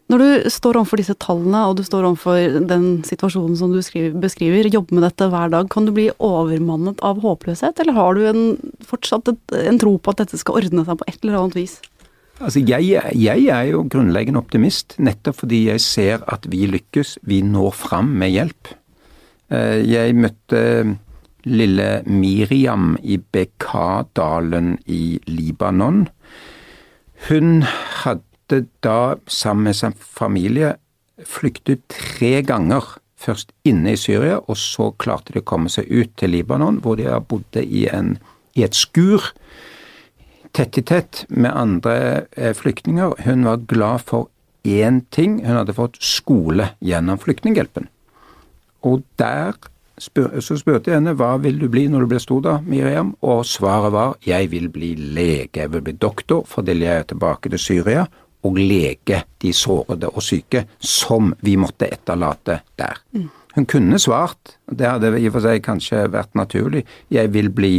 Når 0.10 0.22
du 0.24 0.50
står 0.50 0.80
overfor 0.80 0.98
disse 0.98 1.14
tallene, 1.22 1.68
og 1.70 1.76
du 1.78 1.84
står 1.86 2.08
overfor 2.08 2.64
den 2.66 2.88
situasjonen 3.06 3.54
som 3.60 3.70
du 3.76 3.78
skriver, 3.86 4.16
beskriver, 4.18 4.66
jobber 4.74 4.98
med 4.98 5.06
dette 5.06 5.28
hver 5.30 5.52
dag, 5.54 5.70
kan 5.70 5.86
du 5.86 5.94
bli 5.94 6.08
overmannet 6.18 7.04
av 7.06 7.22
håpløshet, 7.22 7.78
eller 7.84 7.94
har 7.94 8.18
du 8.18 8.24
en, 8.26 8.42
fortsatt 8.90 9.30
et, 9.30 9.56
en 9.70 9.78
tro 9.82 9.94
på 10.02 10.16
at 10.16 10.24
dette 10.24 10.40
skal 10.42 10.64
ordne 10.64 10.86
seg 10.88 10.98
på 10.98 11.10
et 11.12 11.20
eller 11.22 11.38
annet 11.38 11.60
vis? 11.60 11.78
Altså, 12.40 12.64
jeg, 12.64 12.88
jeg, 13.20 13.46
er 13.52 13.70
jo 13.70 13.84
grunnleggende 13.92 14.42
optimist, 14.42 14.96
nettopp 14.98 15.44
fordi 15.44 15.66
jeg 15.68 15.84
ser 15.84 16.26
at 16.32 16.48
vi 16.50 16.64
lykkes. 16.72 17.20
Vi 17.30 17.44
når 17.46 17.76
fram 17.78 18.10
med 18.18 18.34
hjelp. 18.34 18.74
Eh, 19.54 19.78
jeg 19.86 20.18
møtte 20.18 20.62
lille 21.48 22.02
Miriam 22.06 22.98
i 23.04 23.18
Bekadalen 23.18 24.78
i 24.86 25.20
Libanon. 25.28 26.08
Hun 27.28 27.64
hadde 28.04 28.66
da, 28.84 29.16
sammen 29.28 29.70
med 29.70 29.78
sin 29.78 29.96
familie, 30.00 30.76
flyktet 31.26 31.86
tre 31.92 32.40
ganger. 32.44 32.96
Først 33.20 33.52
inne 33.68 33.94
i 33.94 34.00
Syria, 34.00 34.38
og 34.48 34.56
så 34.58 34.94
klarte 34.96 35.36
de 35.36 35.42
å 35.42 35.48
komme 35.48 35.72
seg 35.72 35.90
ut 35.92 36.14
til 36.20 36.32
Libanon, 36.32 36.80
hvor 36.84 36.96
de 36.96 37.10
bodde 37.28 37.66
i, 37.66 37.84
en, 37.92 38.14
i 38.56 38.64
et 38.64 38.78
skur 38.78 39.34
tett 40.56 40.80
i 40.80 40.84
tett 40.88 41.26
med 41.30 41.52
andre 41.52 42.26
eh, 42.32 42.54
flyktninger. 42.56 43.20
Hun 43.26 43.46
var 43.46 43.66
glad 43.70 44.06
for 44.08 44.30
én 44.64 45.04
ting. 45.12 45.40
Hun 45.46 45.60
hadde 45.60 45.76
fått 45.76 46.00
skole 46.04 46.72
gjennom 46.80 47.20
Flyktninghjelpen. 47.22 47.90
Og 48.88 49.04
der 49.20 49.58
spør, 50.00 50.40
så 50.44 50.58
spurte 50.60 50.92
jeg 50.92 51.00
henne 51.00 51.16
hva 51.18 51.36
vil 51.42 51.60
du 51.62 51.68
bli 51.72 51.88
når 51.92 52.06
du 52.06 52.12
blir 52.14 52.24
stor 52.24 52.42
da, 52.46 52.56
Miriam, 52.66 53.14
og 53.22 53.44
svaret 53.48 53.94
var 53.96 54.16
jeg 54.26 54.52
vil 54.52 54.70
bli 54.74 54.94
lege, 54.96 55.62
jeg 55.62 55.74
vil 55.74 55.86
bli 55.86 55.96
doktor, 56.00 56.46
fordi 56.48 56.78
jeg 56.82 57.10
tilbake 57.12 57.52
til 57.54 57.60
Syria 57.60 58.08
og 58.48 58.56
lege 58.56 59.24
de 59.42 59.52
sårede 59.54 60.10
og 60.10 60.24
syke 60.24 60.64
som 60.80 61.34
vi 61.44 61.58
måtte 61.60 61.90
etterlate 61.92 62.62
der. 62.80 63.02
Mm. 63.12 63.30
Hun 63.56 63.66
kunne 63.66 64.00
svart, 64.00 64.58
det 64.72 64.88
hadde 64.88 65.20
i 65.20 65.28
og 65.28 65.36
for 65.36 65.44
seg 65.44 65.64
kanskje 65.66 66.06
vært 66.14 66.36
naturlig, 66.38 66.86
jeg 67.12 67.34
vil 67.34 67.50
bli 67.52 67.74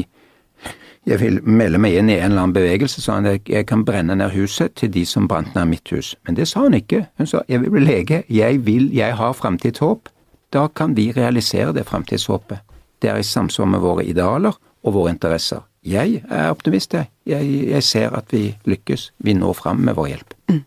jeg 1.09 1.17
vil 1.23 1.39
melde 1.49 1.79
meg 1.81 1.95
inn 1.97 2.11
i 2.13 2.19
en 2.19 2.29
eller 2.29 2.43
annen 2.43 2.55
bevegelse 2.55 3.01
sånn 3.01 3.25
at 3.31 3.49
jeg 3.49 3.65
kan 3.71 3.87
brenne 3.89 4.19
ned 4.21 4.35
huset 4.35 4.75
til 4.77 4.91
de 4.93 5.07
som 5.09 5.25
brant 5.31 5.55
ned 5.57 5.71
mitt 5.71 5.89
hus. 5.95 6.13
Men 6.29 6.37
det 6.37 6.45
sa 6.51 6.67
hun 6.67 6.77
ikke. 6.77 7.07
Hun 7.17 7.31
sa 7.31 7.41
jeg 7.49 7.63
vil 7.63 7.73
bli 7.73 7.85
lege, 7.87 8.23
jeg 8.29 8.61
vil, 8.67 8.91
jeg 8.93 9.17
har 9.17 9.33
framtidshåp. 9.33 10.11
Da 10.51 10.69
kan 10.69 10.95
vi 10.95 11.13
realisere 11.15 11.73
det 11.73 11.87
fremtidshåpet. 11.87 12.59
Det 12.99 13.11
er 13.11 13.21
i 13.21 13.27
samsvar 13.27 13.69
med 13.71 13.83
våre 13.85 14.05
idealer 14.05 14.57
og 14.83 14.95
våre 14.97 15.13
interesser. 15.15 15.63
Jeg 15.87 16.25
er 16.29 16.51
optimist, 16.51 16.93
jeg. 16.93 17.09
Jeg, 17.29 17.47
jeg 17.71 17.85
ser 17.87 18.17
at 18.17 18.33
vi 18.35 18.51
lykkes. 18.69 19.13
Vi 19.25 19.35
når 19.37 19.55
fram 19.57 19.81
med 19.87 19.97
vår 19.97 20.11
hjelp. 20.13 20.35
Mm. 20.51 20.65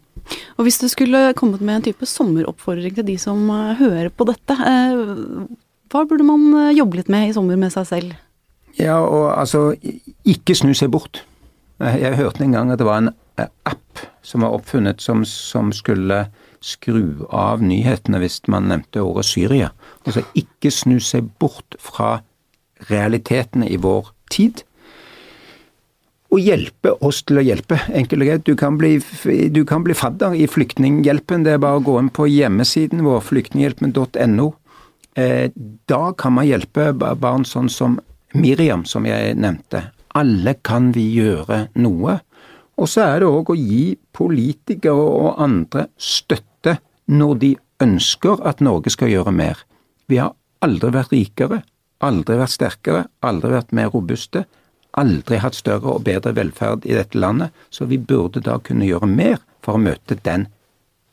Og 0.57 0.63
Hvis 0.65 0.79
du 0.79 0.87
skulle 0.87 1.33
kommet 1.37 1.61
med 1.61 1.75
en 1.75 1.85
type 1.89 2.07
sommeroppfordring 2.07 2.95
til 2.95 3.05
de 3.11 3.17
som 3.19 3.43
uh, 3.51 3.75
hører 3.77 4.09
på 4.09 4.25
dette, 4.29 4.55
uh, 4.55 5.43
hva 5.91 6.05
burde 6.07 6.25
man 6.25 6.47
uh, 6.55 6.71
jobbe 6.73 7.01
litt 7.01 7.11
med 7.11 7.29
i 7.29 7.35
sommer 7.35 7.59
med 7.59 7.75
seg 7.75 7.89
selv? 7.89 8.15
Ja, 8.79 8.97
og 9.03 9.35
altså, 9.35 9.73
ikke 10.25 10.55
snu 10.57 10.71
seg 10.73 10.89
bort. 10.95 11.25
Jeg 11.83 12.15
hørte 12.17 12.45
en 12.45 12.55
gang 12.55 12.71
at 12.71 12.79
det 12.79 12.87
var 12.87 13.03
en 13.03 13.11
app 13.39 14.01
som 14.23 14.41
var 14.41 14.55
oppfunnet 14.55 15.01
som, 15.01 15.25
som 15.25 15.71
skulle 15.75 16.25
skru 16.63 17.25
av 17.29 17.63
nyhetene 17.63 18.21
hvis 18.23 18.39
man 18.51 18.69
nevnte 18.71 19.03
ordet 19.03 19.25
Syria. 19.27 19.71
Altså 20.07 20.23
ikke 20.37 20.71
snu 20.71 20.99
seg 21.03 21.27
bort 21.41 21.75
fra 21.81 22.21
realitetene 22.89 23.67
i 23.67 23.79
vår 23.81 24.13
tid. 24.31 24.63
Og 26.33 26.41
hjelpe 26.41 26.95
oss 27.05 27.21
til 27.27 27.37
å 27.37 27.45
hjelpe. 27.45 27.77
Enkelt 27.93 28.23
og 28.23 28.29
greit. 28.29 28.45
Du 28.47 28.55
kan 28.57 28.79
bli, 28.79 28.95
du 29.53 29.61
kan 29.69 29.83
bli 29.85 29.93
fadder 29.93 30.33
i 30.33 30.47
Flyktninghjelpen. 30.49 31.45
Det 31.45 31.53
er 31.53 31.61
bare 31.61 31.81
å 31.81 31.85
gå 31.85 31.99
inn 31.99 32.09
på 32.09 32.25
hjemmesiden 32.31 33.03
vår, 33.05 33.21
flyktninghjelpen.no. 33.27 34.47
Eh, 35.19 35.51
da 35.91 36.03
kan 36.17 36.33
man 36.39 36.47
hjelpe 36.49 36.89
barn 36.97 37.45
sånn 37.45 37.69
som 37.69 37.99
Miriam, 38.33 38.81
som 38.89 39.05
jeg 39.05 39.35
nevnte. 39.37 39.91
Alle 40.17 40.55
kan 40.65 40.89
vi 40.95 41.05
gjøre 41.13 41.67
noe. 41.77 42.17
Og 42.77 42.89
så 42.89 43.03
er 43.05 43.21
det 43.21 43.29
òg 43.29 43.51
å 43.53 43.57
gi 43.57 43.93
politikere 44.15 44.93
og 44.97 45.41
andre 45.43 45.87
støtte 45.97 46.79
når 47.11 47.35
de 47.43 47.51
ønsker 47.83 48.41
at 48.47 48.63
Norge 48.63 48.93
skal 48.93 49.11
gjøre 49.11 49.33
mer. 49.35 49.59
Vi 50.09 50.19
har 50.21 50.33
aldri 50.63 50.91
vært 50.95 51.13
rikere, 51.13 51.61
aldri 52.03 52.39
vært 52.39 52.55
sterkere, 52.55 53.05
aldri 53.21 53.53
vært 53.53 53.75
mer 53.75 53.91
robuste, 53.93 54.45
aldri 54.97 55.39
hatt 55.41 55.57
større 55.57 55.95
og 55.95 56.03
bedre 56.07 56.33
velferd 56.37 56.85
i 56.85 56.95
dette 56.97 57.17
landet, 57.17 57.53
så 57.69 57.87
vi 57.89 57.97
burde 57.97 58.43
da 58.45 58.59
kunne 58.61 58.87
gjøre 58.87 59.09
mer 59.09 59.39
for 59.63 59.77
å 59.77 59.81
møte 59.81 60.17
den 60.25 60.47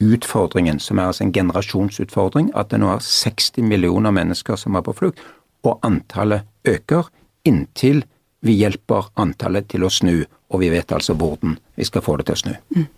utfordringen, 0.00 0.80
som 0.80 0.98
er 0.98 1.10
altså 1.10 1.26
en 1.26 1.34
generasjonsutfordring, 1.36 2.50
at 2.56 2.70
det 2.72 2.80
nå 2.80 2.88
er 2.94 3.04
60 3.04 3.66
millioner 3.68 4.14
mennesker 4.16 4.56
som 4.60 4.76
er 4.76 4.84
på 4.86 4.96
flukt, 4.96 5.20
og 5.64 5.80
antallet 5.84 6.48
øker 6.68 7.10
inntil 7.44 8.04
vi 8.44 8.56
hjelper 8.60 9.10
antallet 9.20 9.68
til 9.70 9.84
å 9.84 9.92
snu, 9.92 10.16
og 10.24 10.62
vi 10.62 10.70
vet 10.72 10.92
altså 10.96 11.16
hvordan 11.18 11.58
vi 11.76 11.86
skal 11.88 12.04
få 12.04 12.18
det 12.20 12.30
til 12.30 12.38
å 12.38 12.42
snu. 12.44 12.54
Mm. 12.76 12.88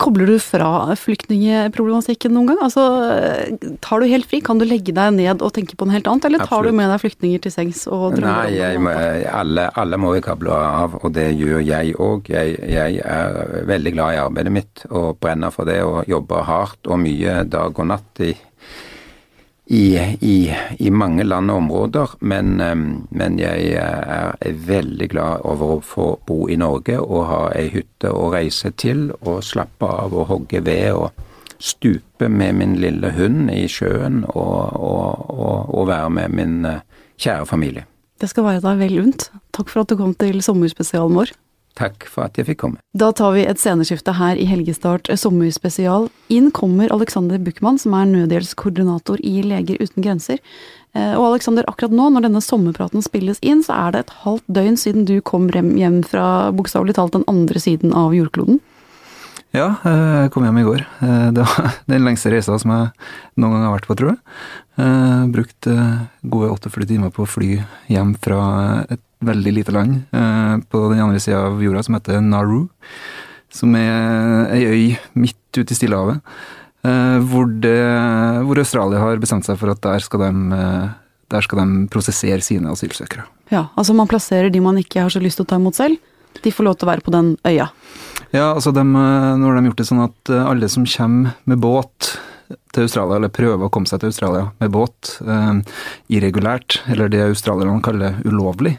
Kobler 0.00 0.30
du 0.32 0.38
fra 0.40 0.94
flyktningeproblematikken 0.96 2.32
noen 2.32 2.46
gang? 2.48 2.60
Altså, 2.64 2.84
tar 3.84 4.00
du 4.00 4.08
helt 4.08 4.24
fri? 4.30 4.38
Kan 4.44 4.60
du 4.60 4.64
legge 4.64 4.94
deg 4.96 5.12
ned 5.12 5.44
og 5.44 5.52
tenke 5.52 5.76
på 5.76 5.84
noe 5.84 5.98
helt 5.98 6.08
annet, 6.08 6.24
eller 6.24 6.40
tar 6.40 6.62
Absolutt. 6.62 6.72
du 6.72 6.78
med 6.78 6.88
deg 6.88 7.02
flyktninger 7.02 7.42
til 7.44 7.52
sengs 7.52 7.82
og 7.84 8.16
drømmer 8.16 8.48
Nei, 8.48 8.54
jeg, 8.56 8.80
må, 8.80 8.94
alle, 9.42 9.66
alle, 9.82 10.00
må 10.00 10.14
vi 10.14 10.22
kable 10.24 10.56
av, 10.56 10.96
og 11.02 11.12
det 11.16 11.26
gjør 11.36 11.60
jeg 11.60 11.92
òg. 12.00 12.32
Jeg, 12.32 12.56
jeg, 12.72 13.02
er 13.04 13.68
veldig 13.68 13.92
glad 13.98 14.16
i 14.16 14.22
arbeidet 14.22 14.54
mitt 14.56 14.86
og 14.88 15.20
brenner 15.20 15.52
for 15.52 15.68
det 15.68 15.82
og 15.84 16.08
jobber 16.08 16.48
hardt 16.48 16.88
og 16.88 17.02
mye 17.04 17.42
dag 17.44 17.76
og 17.76 17.92
natt 17.92 18.24
i 18.24 18.32
i, 19.70 19.94
i, 20.20 20.36
i, 20.78 20.90
mange 20.90 21.22
land 21.22 21.50
og 21.52 21.60
områder, 21.62 22.14
men, 22.26 22.56
men, 22.58 23.38
jeg 23.38 23.68
er 23.78 24.56
veldig 24.66 25.06
glad 25.12 25.44
over 25.46 25.76
å 25.76 25.80
få 25.86 26.06
bo 26.26 26.48
i 26.50 26.56
Norge 26.58 26.96
og 26.98 27.28
ha 27.28 27.42
ei 27.54 27.68
hytte 27.70 28.10
å 28.10 28.32
reise 28.34 28.72
til 28.74 29.12
og 29.20 29.44
slappe 29.46 29.86
av 29.86 30.16
og 30.16 30.26
hogge 30.32 30.64
ved 30.66 30.88
og 30.98 31.22
stupe 31.60 32.28
med 32.28 32.56
min 32.58 32.74
lille 32.80 33.12
hund 33.14 33.50
i 33.52 33.68
sjøen 33.70 34.24
og, 34.24 34.74
og, 34.74 35.30
og, 35.30 35.70
og 35.70 35.86
være 35.92 36.10
med 36.16 36.34
min 36.34 36.64
eh, 36.66 36.82
kjære 37.20 37.46
familie. 37.46 37.86
Det 38.20 38.28
skal 38.32 38.46
være 38.48 38.64
deg 38.64 38.80
vel 38.80 38.98
unt. 39.04 39.28
Takk 39.54 39.70
for 39.70 39.84
at 39.84 39.92
du 39.92 39.98
kom 40.00 40.16
til 40.18 40.42
sommerspesialen 40.44 41.16
vår. 41.20 41.32
Takk 41.78 42.04
for 42.10 42.26
at 42.26 42.38
jeg 42.38 42.48
fikk 42.48 42.60
komme. 42.64 42.80
Da 42.98 43.12
tar 43.16 43.32
vi 43.36 43.44
et 43.46 43.60
sceneskifte 43.60 44.16
her 44.18 44.38
i 44.40 44.46
Helgestart 44.48 45.08
sommerspesial. 45.18 46.08
Inn 46.32 46.50
kommer 46.54 46.90
Alexander 46.92 47.38
Buchmann, 47.38 47.78
som 47.78 47.94
er 47.96 48.10
nødhjelpskoordinator 48.10 49.22
i 49.22 49.40
Leger 49.46 49.78
uten 49.80 50.04
grenser. 50.04 50.42
Eh, 50.96 51.14
og 51.14 51.28
Alexander, 51.30 51.66
akkurat 51.70 51.94
nå 51.94 52.08
når 52.10 52.26
denne 52.26 52.42
sommerpraten 52.42 53.04
spilles 53.06 53.38
inn, 53.46 53.62
så 53.66 53.76
er 53.76 53.94
det 53.94 54.04
et 54.04 54.16
halvt 54.24 54.48
døgn 54.50 54.80
siden 54.80 55.06
du 55.08 55.20
kom 55.22 55.46
hjem 55.50 56.02
fra 56.06 56.50
bokstavelig 56.56 56.98
talt 56.98 57.14
den 57.14 57.26
andre 57.30 57.62
siden 57.62 57.94
av 57.96 58.16
jordkloden. 58.16 58.58
Ja, 59.54 59.80
jeg 59.82 60.30
kom 60.30 60.44
hjem 60.46 60.60
i 60.60 60.66
går. 60.66 60.82
Eh, 61.06 61.28
det 61.36 61.46
var 61.46 61.76
den 61.92 62.06
lengste 62.06 62.34
reisa 62.34 62.58
som 62.58 62.74
jeg 62.74 62.90
noen 63.38 63.54
gang 63.54 63.68
har 63.68 63.76
vært 63.78 63.86
på, 63.86 63.98
tror 63.98 64.12
jeg. 64.16 64.20
jeg 64.82 65.30
brukt 65.36 65.70
gode 66.34 66.50
48 66.58 66.90
timer 66.90 67.14
på 67.14 67.24
å 67.24 67.30
fly 67.30 67.54
hjem 67.92 68.16
fra 68.18 68.42
et 68.90 69.02
veldig 69.24 69.52
lite 69.54 69.74
land 69.74 70.00
eh, 70.16 70.54
på 70.70 70.86
den 70.92 71.02
andre 71.04 71.20
sida 71.20 71.42
av 71.48 71.60
jorda 71.62 71.82
som 71.84 71.96
heter 71.96 72.22
Nauru. 72.24 72.64
Som 73.52 73.74
er 73.78 74.50
ei 74.54 74.62
øy 74.64 74.84
midt 75.18 75.58
ute 75.58 75.74
i 75.74 75.76
Stillehavet. 75.76 76.20
Eh, 76.86 77.18
hvor, 77.28 77.50
hvor, 78.46 78.60
Australia 78.62 79.02
har 79.02 79.20
bestemt 79.20 79.48
seg 79.48 79.58
for 79.60 79.72
at 79.72 79.82
der 79.84 80.04
skal 80.04 80.22
de, 80.24 80.30
eh, 80.56 80.86
der 81.34 81.46
skal 81.46 81.62
de 81.62 81.88
prosessere 81.92 82.40
sine 82.44 82.72
asylsøkere. 82.72 83.26
Ja, 83.52 83.66
altså 83.74 83.96
man 83.96 84.08
plasserer 84.10 84.52
de 84.52 84.62
man 84.62 84.78
ikke 84.80 85.04
har 85.04 85.12
så 85.12 85.22
lyst 85.22 85.40
til 85.40 85.48
å 85.48 85.52
ta 85.52 85.60
imot 85.60 85.76
selv. 85.76 85.98
De 86.40 86.52
får 86.54 86.64
lov 86.64 86.78
til 86.78 86.86
å 86.86 86.92
være 86.92 87.04
på 87.04 87.12
den 87.12 87.34
øya. 87.44 87.68
Ja, 88.30 88.52
altså 88.54 88.70
de, 88.72 88.84
nå 88.86 89.48
har 89.48 89.58
de 89.58 89.66
gjort 89.66 89.80
det 89.80 89.88
sånn 89.88 90.04
at 90.04 90.30
alle 90.30 90.68
som 90.70 90.86
kommer 90.86 91.34
med 91.50 91.58
båt 91.58 92.12
til 92.74 92.86
Australia, 92.86 93.18
eller 93.18 93.32
prøve 93.34 93.66
å 93.66 93.72
komme 93.72 93.90
seg 93.90 94.02
til 94.02 94.12
Australia 94.12 94.48
med 94.62 94.72
båt, 94.74 95.14
eh, 95.26 95.76
irregulært, 96.16 96.80
eller 96.90 97.10
det 97.12 97.22
australierne 97.26 97.82
kaller 97.84 98.20
ulovlig, 98.24 98.76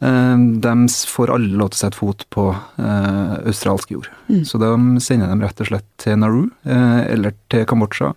eh, 0.00 0.36
de 0.66 0.74
får 1.12 1.34
alle 1.34 1.56
lov 1.56 1.72
til 1.72 1.78
å 1.78 1.82
sette 1.84 2.00
fot 2.00 2.26
på 2.32 2.48
eh, 2.52 3.34
australsk 3.46 3.92
jord. 3.92 4.10
Mm. 4.28 4.44
Så 4.48 4.60
de 4.62 4.72
sender 5.04 5.28
dem 5.32 5.44
rett 5.44 5.60
og 5.60 5.72
slett 5.72 5.88
til 6.02 6.20
Nauru, 6.22 6.46
eh, 6.64 7.02
eller 7.12 7.36
til 7.52 7.66
Kambodsja, 7.68 8.14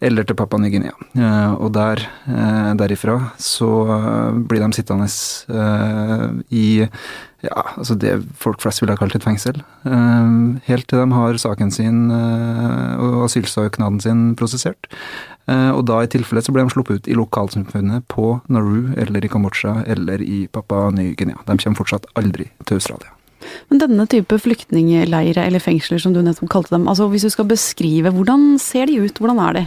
eller 0.00 0.24
til 0.24 0.36
Papua 0.38 0.60
Ny-Guinea. 0.60 0.94
Eh, 1.14 1.52
og 1.60 1.72
der, 1.76 2.02
eh, 2.26 2.70
derifra 2.80 3.18
så 3.38 3.70
blir 4.48 4.64
de 4.64 4.72
sittende 4.72 5.10
i 6.50 6.88
ja, 7.40 7.62
altså 7.78 7.96
det 7.96 8.18
folk 8.36 8.60
flest 8.60 8.82
ville 8.82 8.92
ha 8.92 9.00
kalt 9.00 9.16
et 9.16 9.24
fengsel. 9.24 9.62
Eh, 9.88 10.32
helt 10.66 10.88
til 10.90 11.00
de 11.00 11.16
har 11.16 11.38
saken 11.40 11.72
sin 11.72 12.10
eh, 12.12 13.00
og 13.00 13.24
asylsøknaden 13.28 14.00
sin 14.04 14.24
prosessert. 14.36 14.90
Eh, 15.48 15.70
og 15.72 15.86
da 15.88 16.02
i 16.04 16.10
tilfelle 16.12 16.42
så 16.44 16.52
ble 16.52 16.66
de 16.66 16.74
sluppet 16.74 17.00
ut 17.00 17.08
i 17.08 17.16
lokalsamfunnet 17.16 18.04
på 18.12 18.34
Nauru 18.52 18.92
eller 19.00 19.24
i 19.24 19.32
Kambodsja 19.32 19.80
eller 19.88 20.20
i 20.20 20.44
Papua 20.52 20.90
Ny-Guinea. 20.92 21.40
De 21.46 21.56
kommer 21.56 21.80
fortsatt 21.80 22.08
aldri 22.20 22.50
til 22.66 22.80
Australia. 22.80 23.14
Men 23.70 23.80
denne 23.80 24.04
type 24.10 24.36
flyktningleirer 24.36 25.40
eller 25.46 25.62
fengsler 25.64 26.00
som 26.02 26.12
du 26.12 26.20
nettopp 26.20 26.50
kalte 26.52 26.74
dem, 26.74 26.84
altså 26.92 27.08
hvis 27.08 27.24
du 27.24 27.32
skal 27.32 27.48
beskrive, 27.48 28.12
hvordan 28.12 28.58
ser 28.60 28.90
de 28.90 29.00
ut, 29.00 29.16
hvordan 29.16 29.40
er 29.48 29.56
de? 29.56 29.62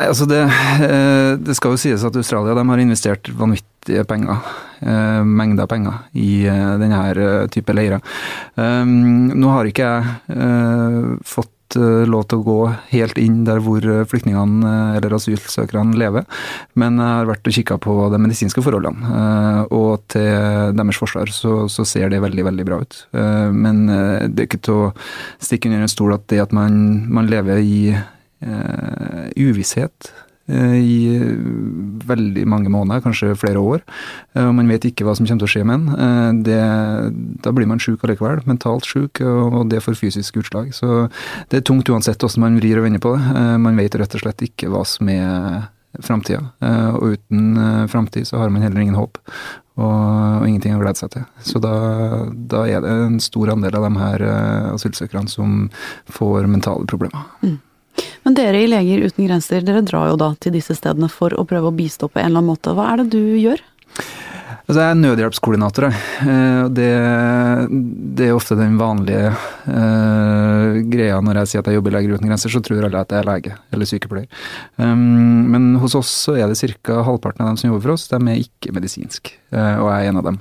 Altså 0.00 0.26
det, 0.28 0.40
eh, 0.40 1.36
det, 1.36 1.54
skal 1.58 1.74
jo 1.74 1.80
sies 1.80 2.04
at 2.06 2.16
Australia 2.16 2.56
har 2.56 2.80
investert 2.82 3.28
vanvittige 3.36 4.04
penger, 4.08 4.40
eh, 4.80 5.22
mengder 5.24 5.68
penger, 5.68 6.04
i 6.16 6.46
eh, 6.48 6.74
denne 6.80 7.46
type 7.52 7.74
leirer. 7.76 8.00
Nå 8.56 9.54
har 9.56 9.68
ikke 9.68 9.88
jeg 9.90 11.18
fått 11.26 11.48
lov 11.70 12.24
til 12.26 12.40
å 12.40 12.42
gå 12.42 12.54
helt 12.90 13.18
inn 13.22 13.44
der 13.46 13.60
hvor 13.62 13.84
flyktningene 14.10 14.96
eller 14.98 15.12
asylsøkerne 15.14 15.94
lever, 15.94 16.24
men 16.74 16.98
jeg 16.98 17.18
har 17.20 17.28
vært 17.28 17.46
og 17.46 17.54
kikka 17.54 17.76
på 17.78 17.94
de 18.10 18.18
medisinske 18.18 18.64
forholdene. 18.66 19.68
Og 19.70 20.02
til 20.10 20.74
deres 20.74 20.98
forsvar 20.98 21.30
så, 21.30 21.68
så, 21.70 21.86
ser 21.86 22.10
det 22.10 22.24
veldig, 22.24 22.48
veldig 22.48 22.66
bra 22.66 22.80
ut. 22.82 22.98
Men 23.54 23.84
det 23.86 24.34
er 24.34 24.48
ikke 24.48 24.64
til 24.66 24.88
å 24.88 24.90
stikke 25.38 25.70
under 25.70 25.86
en 25.86 25.92
stol 25.94 26.16
at 26.16 26.26
det 26.32 26.42
at 26.42 26.56
man, 26.56 26.80
man 27.06 27.30
lever 27.30 27.62
i 27.62 27.78
uvisshet 28.40 30.10
uh, 30.50 30.76
i 30.76 31.18
veldig 32.10 32.46
mange 32.48 32.70
måneder, 32.72 33.02
kanskje 33.04 33.36
flere 33.38 33.60
år. 33.60 33.84
Og 34.40 34.52
man 34.56 34.70
vet 34.72 34.88
ikke 34.88 35.06
hva 35.06 35.14
som 35.14 35.28
kommer 35.28 35.44
til 35.44 35.48
å 35.48 35.52
skje 35.52 35.64
med 35.68 35.90
en. 35.94 36.42
da 37.44 37.52
blir 37.54 37.68
man 37.70 37.82
sjuk 37.82 38.02
allikevel. 38.04 38.42
Mentalt 38.50 38.88
sjuk, 38.88 39.20
og, 39.22 39.68
det 39.70 39.82
får 39.84 39.98
fysisk 40.00 40.40
utslag. 40.42 40.72
Så 40.74 41.08
det 41.50 41.60
er 41.60 41.66
tungt 41.66 41.88
uansett 41.92 42.18
hvordan 42.18 42.46
man 42.46 42.58
vrir 42.58 42.80
og 42.80 42.88
vender 42.88 43.02
på 43.02 43.14
det. 43.14 43.22
man 43.62 43.78
vet 43.78 43.94
rett 43.94 44.16
og 44.16 44.24
slett 44.24 44.42
ikke 44.48 44.72
hva 44.72 44.82
som 44.88 45.08
er 45.12 45.70
framtida. 46.02 46.52
og 46.96 47.16
uten 47.16 47.88
framtid 47.90 48.26
så 48.26 48.38
har 48.38 48.50
man 48.50 48.62
heller 48.62 48.80
ingen 48.80 48.98
håp. 48.98 49.18
Og, 49.80 49.86
og, 49.86 50.46
ingenting 50.48 50.74
å 50.76 50.82
glede 50.82 50.98
seg 50.98 51.14
til. 51.14 51.24
Så 51.46 51.60
da, 51.62 51.74
da, 52.34 52.66
er 52.68 52.82
det 52.84 52.90
en 52.90 53.20
stor 53.22 53.54
andel 53.54 53.78
av 53.78 53.86
de 53.86 54.02
her 54.02 54.24
asylsøkerne 54.74 55.30
som 55.30 55.68
får 56.10 56.50
mentale 56.50 56.88
problemer. 56.90 57.28
Mm. 57.44 57.58
Men 58.24 58.36
dere 58.38 58.62
i 58.62 58.68
Leger 58.70 59.06
uten 59.06 59.26
grenser, 59.26 59.64
dere 59.66 59.84
drar 59.86 60.10
jo 60.12 60.18
da 60.20 60.32
til 60.40 60.54
disse 60.56 60.76
stedene 60.78 61.10
for 61.12 61.34
å 61.36 61.46
prøve 61.48 61.70
å 61.70 61.76
bistå 61.76 62.08
på 62.08 62.20
en 62.20 62.30
eller 62.30 62.42
annen 62.42 62.52
måte. 62.52 62.74
Hva 62.76 62.92
er 62.92 63.02
det 63.02 63.10
du 63.16 63.22
gjør? 63.40 63.62
Altså 64.70 64.84
jeg 64.84 64.94
er 64.94 64.98
nødhjelpskoordinator. 65.00 65.84
Eh, 65.90 66.64
det, 66.70 66.90
det, 68.14 68.26
er 68.28 68.36
ofte 68.36 68.54
den 68.54 68.76
vanlige 68.78 69.32
uh, 69.66 70.76
greia 70.86 71.16
når 71.26 71.40
jeg 71.40 71.50
sier 71.50 71.64
at 71.64 71.70
jeg 71.72 71.80
jobber 71.80 71.90
i 71.90 71.96
Leger 71.96 72.12
uten 72.14 72.30
grenser, 72.30 72.52
så 72.54 72.60
tror 72.62 72.86
alle 72.86 73.00
at 73.02 73.10
jeg 73.10 73.18
er 73.24 73.26
lege 73.26 73.56
eller 73.74 73.88
sykepleier. 73.90 74.28
Um, 74.78 75.48
men 75.50 75.66
hos 75.82 75.96
oss 75.98 76.12
så 76.28 76.36
er 76.38 76.46
det 76.46 76.70
ca. 76.86 77.00
halvparten 77.08 77.42
av 77.42 77.50
dem 77.50 77.58
som 77.58 77.72
jobber 77.72 77.82
for 77.88 77.96
oss, 77.96 78.06
de 78.12 78.20
er 78.20 78.44
ikke 78.44 78.76
medisinsk, 78.76 79.32
uh, 79.56 79.80
og 79.82 79.90
jeg 79.90 79.96
er 80.04 80.12
en 80.12 80.20
av 80.22 80.28
dem. 80.28 80.38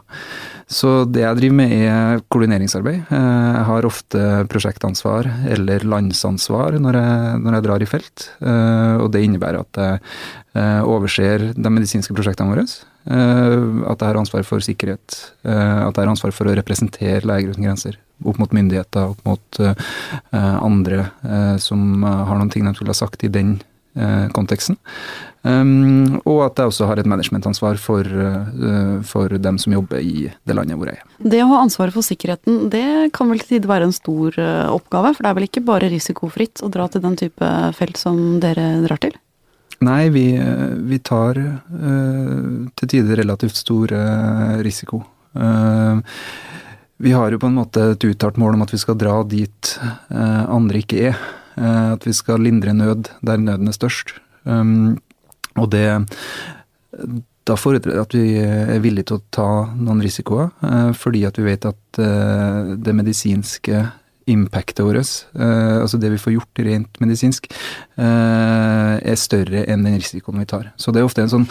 Så 0.69 0.93
det 1.09 1.25
jeg 1.25 1.39
driver 1.39 1.57
med 1.63 1.73
er 1.79 2.21
koordineringsarbeid. 2.29 2.99
Jeg 3.09 3.65
har 3.71 3.89
ofte 3.89 4.27
prosjektansvar 4.53 5.31
eller 5.49 5.87
landsansvar 5.89 6.77
når 6.77 6.99
jeg, 7.01 7.41
når 7.41 7.57
jeg 7.57 7.65
drar 7.65 7.81
i 7.81 7.89
felt. 7.89 8.27
Og 8.45 9.07
det 9.09 9.23
innebærer 9.25 9.63
at 9.65 9.81
jeg 9.81 10.85
overser 10.85 11.47
de 11.57 11.73
medisinske 11.73 12.13
prosjektene 12.13 12.53
våre. 12.53 12.67
At 13.09 14.03
jeg 14.03 14.11
har 14.11 14.19
ansvar 14.19 14.45
for 14.45 14.61
sikkerhet. 14.61 15.15
At 15.43 15.97
jeg 15.97 16.03
har 16.03 16.11
ansvar 16.11 16.33
for 16.35 16.49
å 16.49 16.53
representere 16.57 17.25
Leger 17.25 17.55
uten 17.55 17.65
grenser 17.65 17.97
opp 18.27 18.37
mot 18.37 18.51
myndigheter, 18.53 19.13
opp 19.15 19.21
mot 19.25 19.59
andre 20.35 21.05
som 21.63 22.03
har 22.03 22.35
noen 22.35 22.51
ting 22.53 22.67
de 22.67 22.73
skulle 22.75 22.91
ha 22.91 22.99
sagt 22.99 23.23
i 23.23 23.31
den 23.31 23.55
konteksten. 24.35 24.77
Um, 25.39 26.19
og 26.27 26.41
at 26.49 26.59
jeg 26.59 26.67
også 26.67 26.87
har 26.89 26.99
et 26.99 27.07
managementansvar 27.07 27.77
for, 27.79 28.03
uh, 28.03 28.99
for 29.07 29.31
dem 29.39 29.59
som 29.61 29.71
jobber 29.71 30.03
i 30.03 30.27
det 30.27 30.55
landet 30.57 30.75
hvor 30.75 30.91
jeg 30.91 30.99
er. 30.99 31.05
Det 31.31 31.39
å 31.45 31.47
ha 31.53 31.61
ansvaret 31.63 31.95
for 31.95 32.03
sikkerheten, 32.03 32.67
det 32.73 33.13
kan 33.15 33.31
vel 33.31 33.39
til 33.39 33.55
tider 33.55 33.71
være 33.71 33.87
en 33.87 33.95
stor 33.95 34.35
uh, 34.35 34.67
oppgave? 34.73 35.13
For 35.15 35.23
det 35.23 35.31
er 35.31 35.39
vel 35.39 35.47
ikke 35.47 35.65
bare 35.69 35.91
risikofritt 35.93 36.63
å 36.65 36.71
dra 36.73 36.89
til 36.91 37.05
den 37.05 37.15
type 37.19 37.53
felt 37.77 38.01
som 38.01 38.19
dere 38.43 38.67
drar 38.83 38.99
til? 39.05 39.15
Nei, 39.85 40.09
vi, 40.11 40.25
vi 40.89 40.99
tar 40.99 41.37
uh, 41.39 42.67
til 42.75 42.91
tider 42.91 43.21
relativt 43.21 43.55
stor 43.55 43.93
risiko. 44.65 45.03
vi 46.99 47.11
har 47.11 47.31
jo 47.31 47.39
på 47.39 47.47
en 47.47 47.59
måte 47.59 47.83
et 47.93 48.03
uttalt 48.03 48.37
mål 48.41 48.57
om 48.57 48.63
at 48.65 48.73
vi 48.73 48.79
skal 48.81 48.97
dra 48.99 49.21
dit 49.23 49.75
andre 50.09 50.81
ikke 50.81 51.11
er. 51.11 51.19
at 51.55 52.07
vi 52.07 52.13
skal 52.13 52.41
lindre 52.41 52.73
nød 52.73 53.11
der 53.21 53.37
nøden 53.37 53.67
er 53.67 53.75
størst. 53.77 54.15
Um, 54.43 54.97
og 55.55 55.69
det 55.71 56.01
da 57.47 57.55
fordrer 57.55 57.93
det 57.93 58.01
at 58.01 58.13
vi 58.13 58.35
er 58.39 58.81
villige 58.83 59.09
til 59.09 59.19
å 59.19 59.25
ta 59.31 59.49
noen 59.75 60.01
risikoer, 60.01 60.49
fordi 60.93 61.23
at 61.25 61.37
vi 61.39 61.47
vet 61.47 61.65
at 61.65 61.99
det 62.77 62.93
medisinske 62.95 63.85
impactet 64.29 64.81
vårt, 64.85 65.13
eh, 65.35 65.77
altså 65.81 65.99
det 66.01 66.11
vi 66.13 66.21
får 66.21 66.35
gjort 66.37 66.61
rent 66.67 67.01
medisinsk, 67.03 67.49
er 67.99 69.17
større 69.19 69.65
enn 69.67 69.83
den 69.83 69.97
risikoen 69.99 70.39
vi 70.39 70.47
tar. 70.47 70.69
Så 70.79 70.93
det 70.95 71.01
er 71.01 71.07
ofte 71.07 71.25
en 71.25 71.31
sånn 71.31 71.49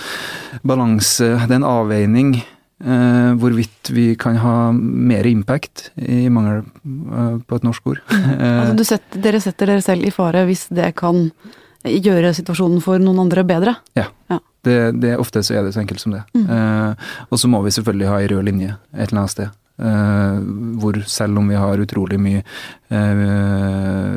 balanse, 0.67 1.35
det 1.45 1.53
er 1.53 1.59
en 1.59 1.69
avveining 1.69 2.39
hvorvidt 2.79 3.91
vi 3.91 4.13
kan 4.15 4.37
ha 4.39 4.71
mer 4.73 5.27
impact, 5.27 5.89
i 5.99 6.29
mangel 6.31 6.63
på 7.45 7.59
et 7.59 7.67
norsk 7.67 7.91
ord. 7.91 8.01
altså 8.15 8.87
setter, 8.95 9.23
dere 9.25 9.41
setter 9.43 9.73
dere 9.73 9.85
selv 9.85 10.07
i 10.07 10.13
fare 10.15 10.45
hvis 10.47 10.69
det 10.71 10.93
kan 10.97 11.27
gjøre 11.87 12.33
situasjonen 12.37 12.81
for 12.85 13.03
noen 13.03 13.27
andre 13.27 13.45
bedre. 13.47 13.75
Ja. 13.99 14.09
ja. 14.31 14.41
Det, 14.65 14.79
det, 15.01 15.15
ofte 15.21 15.43
så 15.47 15.59
er 15.59 15.67
det 15.67 15.75
så 15.77 15.83
enkelt 15.83 16.03
som 16.03 16.15
det. 16.15 16.25
Mm. 16.35 16.47
Eh, 16.51 17.09
og 17.31 17.41
så 17.41 17.51
må 17.51 17.63
vi 17.65 17.73
selvfølgelig 17.75 18.11
ha 18.11 18.21
ei 18.21 18.29
rød 18.33 18.49
linje 18.49 18.75
et 18.93 19.09
eller 19.09 19.23
annet 19.23 19.35
sted. 19.35 19.57
Eh, 19.79 20.39
hvor 20.83 20.97
selv 21.07 21.39
om 21.39 21.49
vi 21.49 21.55
har 21.55 21.79
utrolig 21.79 22.17
mye 22.19 22.41
eh, 22.91 23.21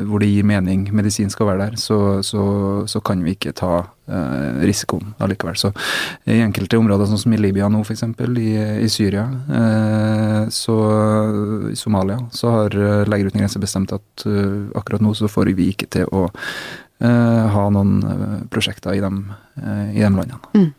hvor 0.08 0.18
det 0.18 0.30
gir 0.32 0.46
mening 0.48 0.88
medisin 0.90 1.30
skal 1.30 1.52
være 1.52 1.68
der, 1.68 1.76
så, 1.78 1.98
så, 2.26 2.42
så 2.90 3.02
kan 3.06 3.22
vi 3.22 3.36
ikke 3.36 3.52
ta 3.54 3.76
eh, 4.10 4.58
risikoen 4.66 5.14
allikevel. 5.22 5.54
Så 5.60 5.70
i 6.26 6.40
enkelte 6.42 6.80
områder, 6.82 7.06
sånn 7.06 7.22
som 7.22 7.36
i 7.36 7.38
Libya 7.38 7.70
nå 7.70 7.84
f.eks., 7.86 8.02
i, 8.42 8.50
i 8.82 8.90
Syria, 8.90 9.28
så 10.50 10.76
i 11.70 11.78
Somalia, 11.78 12.18
så 12.34 12.56
har 12.56 12.78
Leger 13.06 13.30
uten 13.30 13.44
grenser 13.44 13.62
bestemt 13.62 13.94
at 13.94 14.26
akkurat 14.78 15.04
nå 15.04 15.14
så 15.14 15.30
får 15.30 15.54
vi 15.54 15.70
ikke 15.70 15.90
til 15.94 16.10
å 16.10 16.26
ha 17.02 17.64
noen 17.74 18.46
prosjekter 18.50 18.94
i 18.98 19.02
de, 19.02 19.10
i 19.94 20.02
de 20.02 20.10
landene. 20.10 20.42
Mm. 20.54 20.70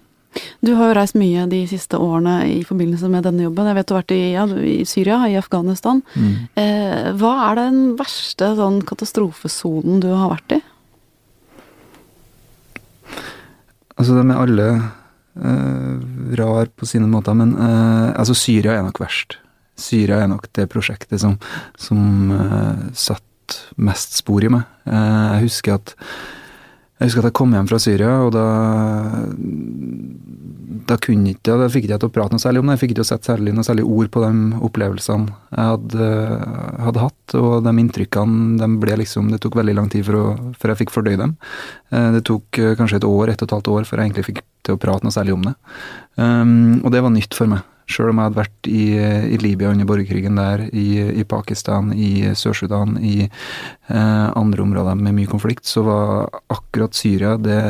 Du 0.64 0.74
har 0.78 0.90
jo 0.90 0.98
reist 0.98 1.18
mye 1.20 1.46
de 1.52 1.62
siste 1.70 2.00
årene 2.00 2.38
i 2.50 2.62
forbindelse 2.66 3.10
med 3.12 3.26
denne 3.28 3.46
jobben. 3.46 3.70
Jeg 3.70 3.78
vet 3.78 3.90
du 3.90 3.94
har 3.94 4.04
vært 4.04 4.16
i, 4.16 4.22
ja, 4.34 4.46
i 4.48 4.76
Syria, 4.90 5.20
i 5.30 5.38
Afghanistan. 5.40 6.02
Mm. 6.16 6.34
Eh, 6.60 7.08
hva 7.20 7.34
er 7.50 7.60
den 7.60 7.82
verste 8.00 8.54
sånn 8.58 8.82
katastrofesonen 8.88 10.02
du 10.04 10.10
har 10.14 10.32
vært 10.34 10.58
i? 10.58 10.60
Altså, 13.94 14.18
de 14.18 14.24
er 14.26 14.40
alle 14.40 14.68
eh, 14.74 15.96
rar 16.40 16.72
på 16.74 16.90
sine 16.90 17.10
måter, 17.12 17.38
men 17.38 17.54
eh, 17.54 18.10
altså 18.18 18.38
Syria 18.38 18.78
er 18.78 18.88
nok 18.88 19.04
verst. 19.04 19.38
Syria 19.80 20.22
er 20.24 20.32
nok 20.32 20.48
det 20.56 20.70
prosjektet 20.70 21.18
som, 21.18 21.34
som 21.82 22.30
uh, 22.30 22.78
satt 22.94 23.56
mest 23.82 24.20
spor 24.20 24.46
i 24.46 24.52
meg. 24.54 24.68
jeg 24.86 25.48
husker 25.48 25.80
at 25.80 25.96
jeg 27.00 27.10
husker 27.10 27.24
at 27.24 27.32
jeg 27.32 27.36
kom 27.40 27.54
hjem 27.56 27.68
fra 27.68 27.80
Syria, 27.82 28.12
og 28.24 28.30
da, 28.36 28.44
da 30.88 30.98
kunne 31.02 31.34
ikke, 31.34 31.56
da 31.58 31.66
fikk 31.72 31.88
jeg 31.88 31.90
ikke 31.90 32.04
til 32.04 32.12
å 32.12 32.14
prate 32.14 32.36
noe 32.36 32.44
særlig 32.44 32.62
om 32.62 32.70
det. 32.70 32.76
Jeg 32.76 32.82
fikk 32.84 32.94
ikke 32.94 33.00
til 33.00 33.06
å 33.06 33.10
sette 33.10 33.30
særlig 33.32 33.56
noe 33.58 33.66
særlig 33.68 33.86
ord 33.96 34.12
på 34.14 34.22
de 34.24 34.62
opplevelsene 34.70 35.34
jeg 35.50 35.72
hadde, 35.72 36.12
hadde 36.86 37.04
hatt. 37.04 37.36
Og 37.40 37.66
de 37.66 37.76
inntrykkene 37.82 38.62
de 38.62 38.70
ble 38.84 39.00
liksom 39.02 39.34
Det 39.34 39.42
tok 39.42 39.58
veldig 39.58 39.78
lang 39.80 39.90
tid 39.92 40.06
for, 40.08 40.38
før 40.62 40.74
jeg 40.74 40.84
fikk 40.84 40.94
fordøyd 40.94 41.20
dem. 41.24 41.36
Eh, 41.90 42.10
det 42.14 42.24
tok 42.30 42.62
eh, 42.62 42.76
kanskje 42.80 43.02
et 43.02 43.10
år, 43.10 43.34
ett 43.34 43.42
og 43.42 43.50
et 43.50 43.58
halvt 43.58 43.74
år 43.74 43.90
før 43.90 44.00
jeg 44.00 44.12
egentlig 44.12 44.28
fikk 44.30 44.44
til 44.64 44.78
å 44.78 44.82
prate 44.86 45.08
noe 45.08 45.16
særlig 45.18 45.36
om 45.36 45.50
det. 45.50 45.58
Um, 46.16 46.82
og 46.86 46.94
det 46.94 47.02
var 47.04 47.12
nytt 47.12 47.36
for 47.36 47.50
meg. 47.52 47.66
Sjøl 47.90 48.12
om 48.12 48.20
jeg 48.20 48.30
hadde 48.30 48.40
vært 48.40 48.70
i, 48.72 48.84
i, 49.36 49.38
Libya 49.42 49.72
under 49.74 49.88
borgerkrigen 49.88 50.40
der, 50.40 50.66
i, 50.72 50.88
i 51.20 51.26
Pakistan, 51.28 51.92
i 51.94 52.34
Sør-Sudan, 52.38 52.96
i 53.04 53.26
eh, 53.26 54.28
andre 54.40 54.64
områder 54.64 55.00
med 55.00 55.18
mye 55.18 55.32
konflikt, 55.32 55.68
så 55.68 55.84
var 55.88 56.30
akkurat 56.54 56.96
Syria 56.96 57.36
det, 57.38 57.62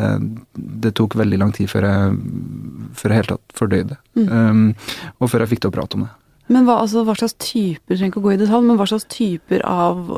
det 0.54 0.94
tok 1.00 1.18
veldig 1.20 1.40
lang 1.42 1.54
tid 1.56 1.72
før 1.72 1.90
jeg, 1.90 2.18
før 3.00 3.14
jeg 3.14 3.24
helt 3.24 3.34
tatt 3.36 3.58
fordøyde. 3.58 4.02
Mm. 4.20 4.28
Um, 4.30 4.66
og 5.20 5.32
før 5.32 5.46
jeg 5.46 5.56
fikk 5.56 5.66
til 5.66 5.74
å 5.74 5.78
prate 5.80 6.00
om 6.00 6.06
det. 6.06 6.12
Men 6.54 6.68
hva, 6.68 6.82
altså, 6.84 7.06
hva 7.08 7.16
slags 7.18 7.38
typer, 7.40 7.96
trenger 7.96 8.12
ikke 8.12 8.22
å 8.22 8.28
gå 8.28 8.36
i 8.36 8.42
detalj, 8.42 8.68
men 8.68 8.78
hva 8.78 8.90
slags 8.90 9.08
typer 9.10 9.64
av 9.66 10.12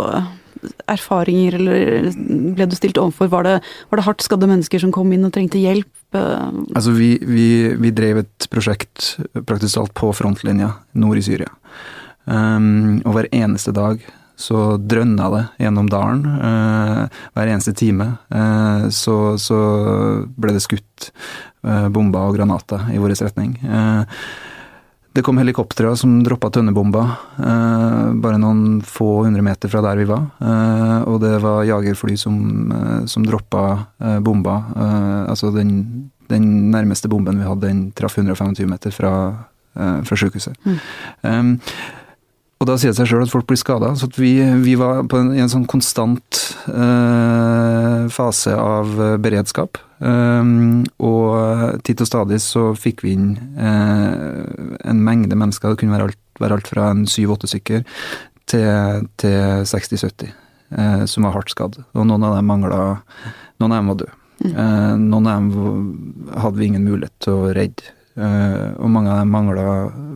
erfaringer, 0.91 1.57
eller 1.59 2.09
ble 2.55 2.67
du 2.69 2.75
stilt 2.77 2.99
overfor? 3.01 3.29
Var 3.31 3.47
det, 3.47 3.55
var 3.91 3.99
det 3.99 4.07
hardt 4.07 4.25
skadde 4.25 4.49
mennesker 4.49 4.81
som 4.83 4.93
kom 4.95 5.13
inn 5.15 5.27
og 5.27 5.33
trengte 5.35 5.61
hjelp? 5.61 5.91
Altså, 6.15 6.93
vi, 6.95 7.15
vi, 7.27 7.47
vi 7.81 7.91
drev 7.95 8.21
et 8.23 8.47
prosjekt 8.51 9.15
praktisk 9.35 9.75
talt 9.75 9.95
på 9.97 10.11
frontlinja 10.15 10.71
nord 11.01 11.19
i 11.19 11.25
Syria. 11.25 11.51
Um, 12.25 13.01
og 13.05 13.17
hver 13.17 13.27
eneste 13.35 13.73
dag 13.75 14.01
så 14.35 14.75
drønna 14.81 15.27
det 15.31 15.43
gjennom 15.63 15.89
dalen. 15.91 16.25
Uh, 16.25 17.21
hver 17.35 17.51
eneste 17.51 17.75
time 17.77 18.15
uh, 18.33 18.87
så, 18.91 19.35
så, 19.41 19.59
ble 20.35 20.55
det 20.57 20.63
skutt 20.65 21.11
uh, 21.67 21.87
bomber 21.93 22.27
og 22.29 22.35
granater 22.39 22.89
i 22.91 22.99
vår 23.01 23.15
retning. 23.21 23.55
Uh, 23.63 24.03
det 25.15 25.23
kom 25.23 25.37
helikoptre 25.39 25.93
som 25.95 26.17
droppa 26.25 26.49
tønnebomber 26.51 27.11
eh, 27.39 28.07
bare 28.19 28.39
noen 28.41 28.81
få 28.83 29.23
hundre 29.23 29.45
meter 29.45 29.71
fra 29.71 29.79
der 29.85 30.01
vi 30.01 30.07
var. 30.09 30.25
Eh, 30.43 30.97
og 31.07 31.21
det 31.23 31.37
var 31.43 31.63
jagerfly 31.69 32.17
som, 32.19 32.35
eh, 32.75 33.05
som 33.07 33.23
droppa 33.23 33.63
eh, 34.03 34.17
bomber. 34.19 34.65
Eh, 34.75 35.21
altså 35.31 35.53
den, 35.55 35.71
den, 36.27 36.49
nærmeste 36.73 37.07
bomben 37.11 37.39
vi 37.39 37.47
hadde, 37.47 37.69
den 37.69 37.85
traff 37.95 38.17
125 38.19 38.67
meter 38.67 38.91
fra, 38.91 39.13
eh, 39.79 40.01
fra 40.03 40.19
sykehuset. 40.19 40.59
Mm. 40.67 41.63
Og 42.55 42.69
da 42.69 42.77
sier 42.79 42.93
det 42.93 42.97
seg 42.97 43.09
sjøl 43.09 43.25
at 43.25 43.31
folk 43.33 43.47
blir 43.49 43.59
skada. 43.59 43.91
Så 43.99 44.07
vi, 44.15 44.37
vi, 44.63 44.77
var 44.79 45.03
på 45.11 45.19
en, 45.19 45.33
i 45.35 45.41
en 45.43 45.51
sånn 45.51 45.67
konstant 45.67 46.39
uh, 46.71 48.07
fase 48.15 48.53
av 48.55 48.93
eh, 48.95 49.17
beredskap. 49.19 49.79
Um, 49.99 50.85
og 51.03 51.81
titt 51.87 52.03
og 52.03 52.07
stadig 52.07 52.39
så 52.43 52.69
fikk 52.79 53.03
vi 53.03 53.15
inn 53.15 53.27
uh, 53.59 54.45
en 54.87 55.03
mengde 55.03 55.35
mennesker, 55.39 55.73
det 55.73 55.81
kunne 55.81 55.95
være 55.95 56.09
alt, 56.09 56.21
være 56.39 56.59
alt 56.59 56.71
fra 56.71 56.89
en 56.93 57.05
syv-åtte 57.09 57.49
stykker 57.51 57.83
til, 58.51 59.07
til 59.19 59.65
60-70, 59.67 60.31
uh, 60.75 61.03
som 61.11 61.27
var 61.27 61.35
hardt 61.35 61.51
skadd. 61.51 61.79
Og 61.95 62.07
noen 62.07 62.27
av 62.27 62.37
dem 62.39 62.51
mangla 62.51 62.83
Noen 63.55 63.71
av 63.71 63.79
dem 63.79 63.91
var 63.91 63.99
døde. 64.03 64.21
Mm. 64.35 65.05
noen 65.07 65.27
av 65.31 65.37
dem 65.39 66.33
hadde 66.43 66.59
vi 66.59 66.65
ingen 66.67 66.83
mulighet 66.83 67.13
til 67.23 67.37
å 67.39 67.53
redde. 67.55 67.94
Uh, 68.15 68.71
og 68.79 68.87
mange 68.93 69.11
av 69.11 69.17
dem 69.19 69.31
mangla 69.33 69.63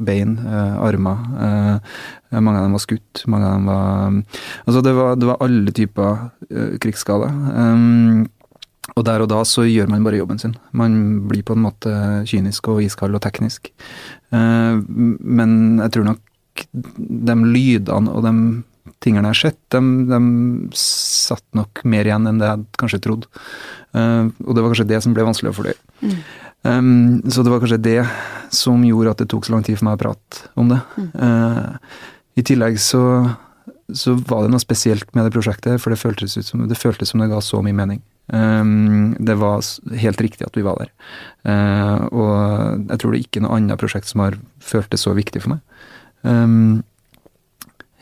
bein, 0.08 0.38
uh, 0.40 0.80
armer. 0.88 1.20
Uh, 1.36 2.38
mange 2.40 2.62
av 2.62 2.68
dem 2.68 2.78
var 2.78 2.84
skutt. 2.86 3.24
Mange 3.28 3.50
av 3.50 3.58
dem 3.58 3.68
var 3.68 4.14
Altså, 4.64 4.84
det 4.86 4.94
var, 4.96 5.18
det 5.20 5.28
var 5.28 5.42
alle 5.44 5.74
typer 5.76 6.30
krigsskader. 6.80 7.34
Um, 7.52 8.30
og 8.96 9.04
der 9.06 9.22
og 9.22 9.30
da 9.32 9.42
så 9.46 9.68
gjør 9.68 9.92
man 9.92 10.06
bare 10.08 10.22
jobben 10.22 10.40
sin. 10.42 10.56
Man 10.72 11.28
blir 11.30 11.44
på 11.46 11.58
en 11.58 11.66
måte 11.66 11.92
kynisk 12.30 12.72
og 12.72 12.82
iskald 12.84 13.16
og 13.16 13.22
teknisk. 13.22 13.70
men 14.32 15.80
jeg 15.80 15.92
tror 15.94 16.06
nok 16.06 16.66
de 16.74 17.36
lydene 17.46 18.12
og 18.12 18.26
de 18.26 18.34
tingene 19.00 19.30
jeg 19.30 19.36
har 19.36 19.40
sett, 19.54 19.60
de, 19.72 19.80
de 20.10 20.20
satt 20.76 21.46
nok 21.56 21.84
mer 21.86 22.10
igjen 22.10 22.28
enn 22.28 22.42
det 22.42 22.50
jeg 22.50 22.66
kanskje 22.82 23.02
trodde. 23.06 23.30
og 23.94 24.52
det 24.56 24.64
var 24.64 24.70
kanskje 24.74 24.90
det 24.90 25.04
som 25.06 25.14
ble 25.14 25.28
vanskelig 25.30 25.54
å 25.54 25.58
fordøye. 25.62 25.80
Mm. 26.02 26.18
Um, 26.62 27.22
så 27.32 27.43
det 27.43 27.52
var 27.54 27.62
kanskje 27.62 27.80
det 27.84 28.02
som 28.52 28.82
gjorde 28.84 29.13
at 29.13 29.22
det 29.22 29.30
tok 29.32 29.45
så 29.48 29.54
lang 29.54 29.63
tid 29.63 29.78
for 29.80 29.88
meg 29.88 30.00
å 30.00 30.02
prate 30.02 30.50
om 30.60 30.72
det. 30.72 30.80
Mm. 31.00 31.10
Uh, 31.15 32.10
I 32.39 32.45
tillegg 32.45 32.80
så, 32.84 33.04
så, 33.93 34.15
var 34.28 34.43
det 34.43 34.54
noe 34.54 34.63
spesielt 34.63 35.08
med 35.15 35.28
det 35.28 35.34
prosjektet, 35.36 35.80
for 35.82 35.93
det 35.93 36.02
føltes, 36.02 36.36
som, 36.48 36.65
det 36.67 36.80
føltes 36.80 37.13
som 37.13 37.24
det 37.24 37.30
ga 37.32 37.39
så 37.43 37.62
mye 37.65 37.78
mening. 37.78 38.04
Um, 38.30 39.15
det 39.19 39.39
var 39.41 39.63
helt 39.98 40.22
riktig 40.22 40.45
at 40.45 40.58
vi 40.58 40.65
var 40.65 40.84
der. 40.84 40.91
Uh, 41.48 42.04
og 42.12 42.36
jeg 42.91 43.02
tror 43.02 43.13
det 43.13 43.22
er 43.22 43.26
ikke 43.26 43.45
noe 43.45 43.56
annet 43.58 43.82
prosjekt 43.82 44.12
som 44.12 44.26
har 44.26 44.38
følt 44.62 44.91
det 44.91 45.02
så 45.02 45.15
viktig 45.17 45.45
for 45.45 45.56
meg. 45.56 45.63
Um, 46.28 46.84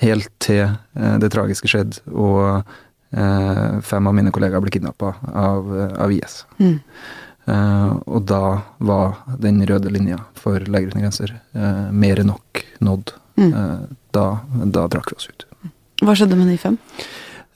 helt 0.01 0.33
til 0.43 0.65
uh, 0.65 1.15
det 1.21 1.31
tragiske 1.35 1.69
skjedde, 1.71 2.03
og 2.11 2.65
fem 3.07 4.07
av 4.09 4.11
mine 4.11 4.33
kollegaer 4.35 4.59
ble 4.59 4.71
kidnappa 4.75 5.13
av, 5.31 5.69
av, 5.95 6.11
IS. 6.11 6.41
Mm. 6.59 6.73
Uh, 7.47 7.95
og 8.11 8.25
da 8.27 8.59
var 8.83 9.21
den 9.39 9.61
røde 9.67 9.91
linja 9.93 10.19
for 10.35 10.59
Leger 10.67 10.91
uten 10.91 11.05
grenser 11.05 11.31
uh, 11.55 11.87
mer 11.95 12.19
enn 12.19 12.27
nok 12.33 12.63
nådd. 12.83 13.13
Mm. 13.39 13.53
Uh, 13.53 13.85
da, 14.15 14.25
da, 14.65 14.87
trakk 14.91 15.13
vi 15.13 15.19
oss 15.19 15.29
ut. 15.31 15.45
Hva 16.03 16.17
skjedde 16.17 16.39
med 16.39 16.51
de 16.51 16.59
fem? 16.61 16.77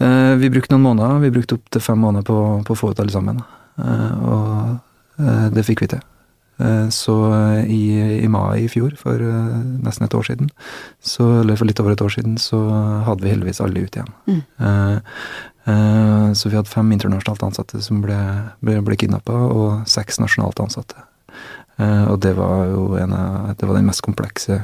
vi 0.01 0.47
brukte 0.49 0.73
noen 0.73 0.81
måneder. 0.81 1.19
Vi 1.21 1.29
brukte 1.29 1.59
opptil 1.59 1.81
fem 1.85 1.99
måneder 2.01 2.23
på, 2.25 2.35
på, 2.65 2.73
å 2.73 2.79
få 2.79 2.87
ut 2.89 3.01
alle 3.03 3.13
sammen. 3.13 3.37
og 3.77 5.19
det 5.53 5.61
fikk 5.67 5.83
vi 5.83 5.89
til. 5.91 5.99
Så 6.89 7.17
i, 7.69 7.83
i, 8.15 8.29
mai 8.33 8.63
i 8.63 8.71
fjor, 8.73 8.95
for 8.97 9.21
nesten 9.21 10.07
et 10.07 10.15
år 10.17 10.25
siden, 10.25 10.49
så, 11.05 11.27
eller 11.43 11.59
for 11.59 11.69
litt 11.69 11.83
over 11.83 11.93
et 11.93 12.01
år 12.01 12.15
siden, 12.17 12.39
så 12.41 12.63
hadde 13.05 13.27
vi 13.27 13.35
heldigvis 13.35 13.61
alle 13.61 13.85
ut 13.85 13.99
igjen. 13.99 14.09
Mm. 14.25 14.41
Eh, 15.63 16.33
så 16.33 16.49
vi 16.49 16.55
hadde 16.55 16.69
fem 16.69 16.91
internasjonalt 16.91 17.43
ansatte 17.43 17.81
som 17.85 18.01
ble, 18.01 18.17
ble, 18.65 18.79
ble 18.85 18.97
kidnappa, 18.97 19.35
og 19.53 19.89
seks 19.89 20.19
nasjonalt 20.21 20.59
ansatte. 20.63 21.03
Eh, 21.77 22.05
og 22.09 22.19
det 22.23 22.33
var 22.37 22.65
jo 22.71 22.85
en 22.99 23.13
av, 23.15 23.51
det 23.57 23.69
var 23.69 23.77
den 23.77 23.89
mest 23.89 24.03
komplekse 24.05 24.61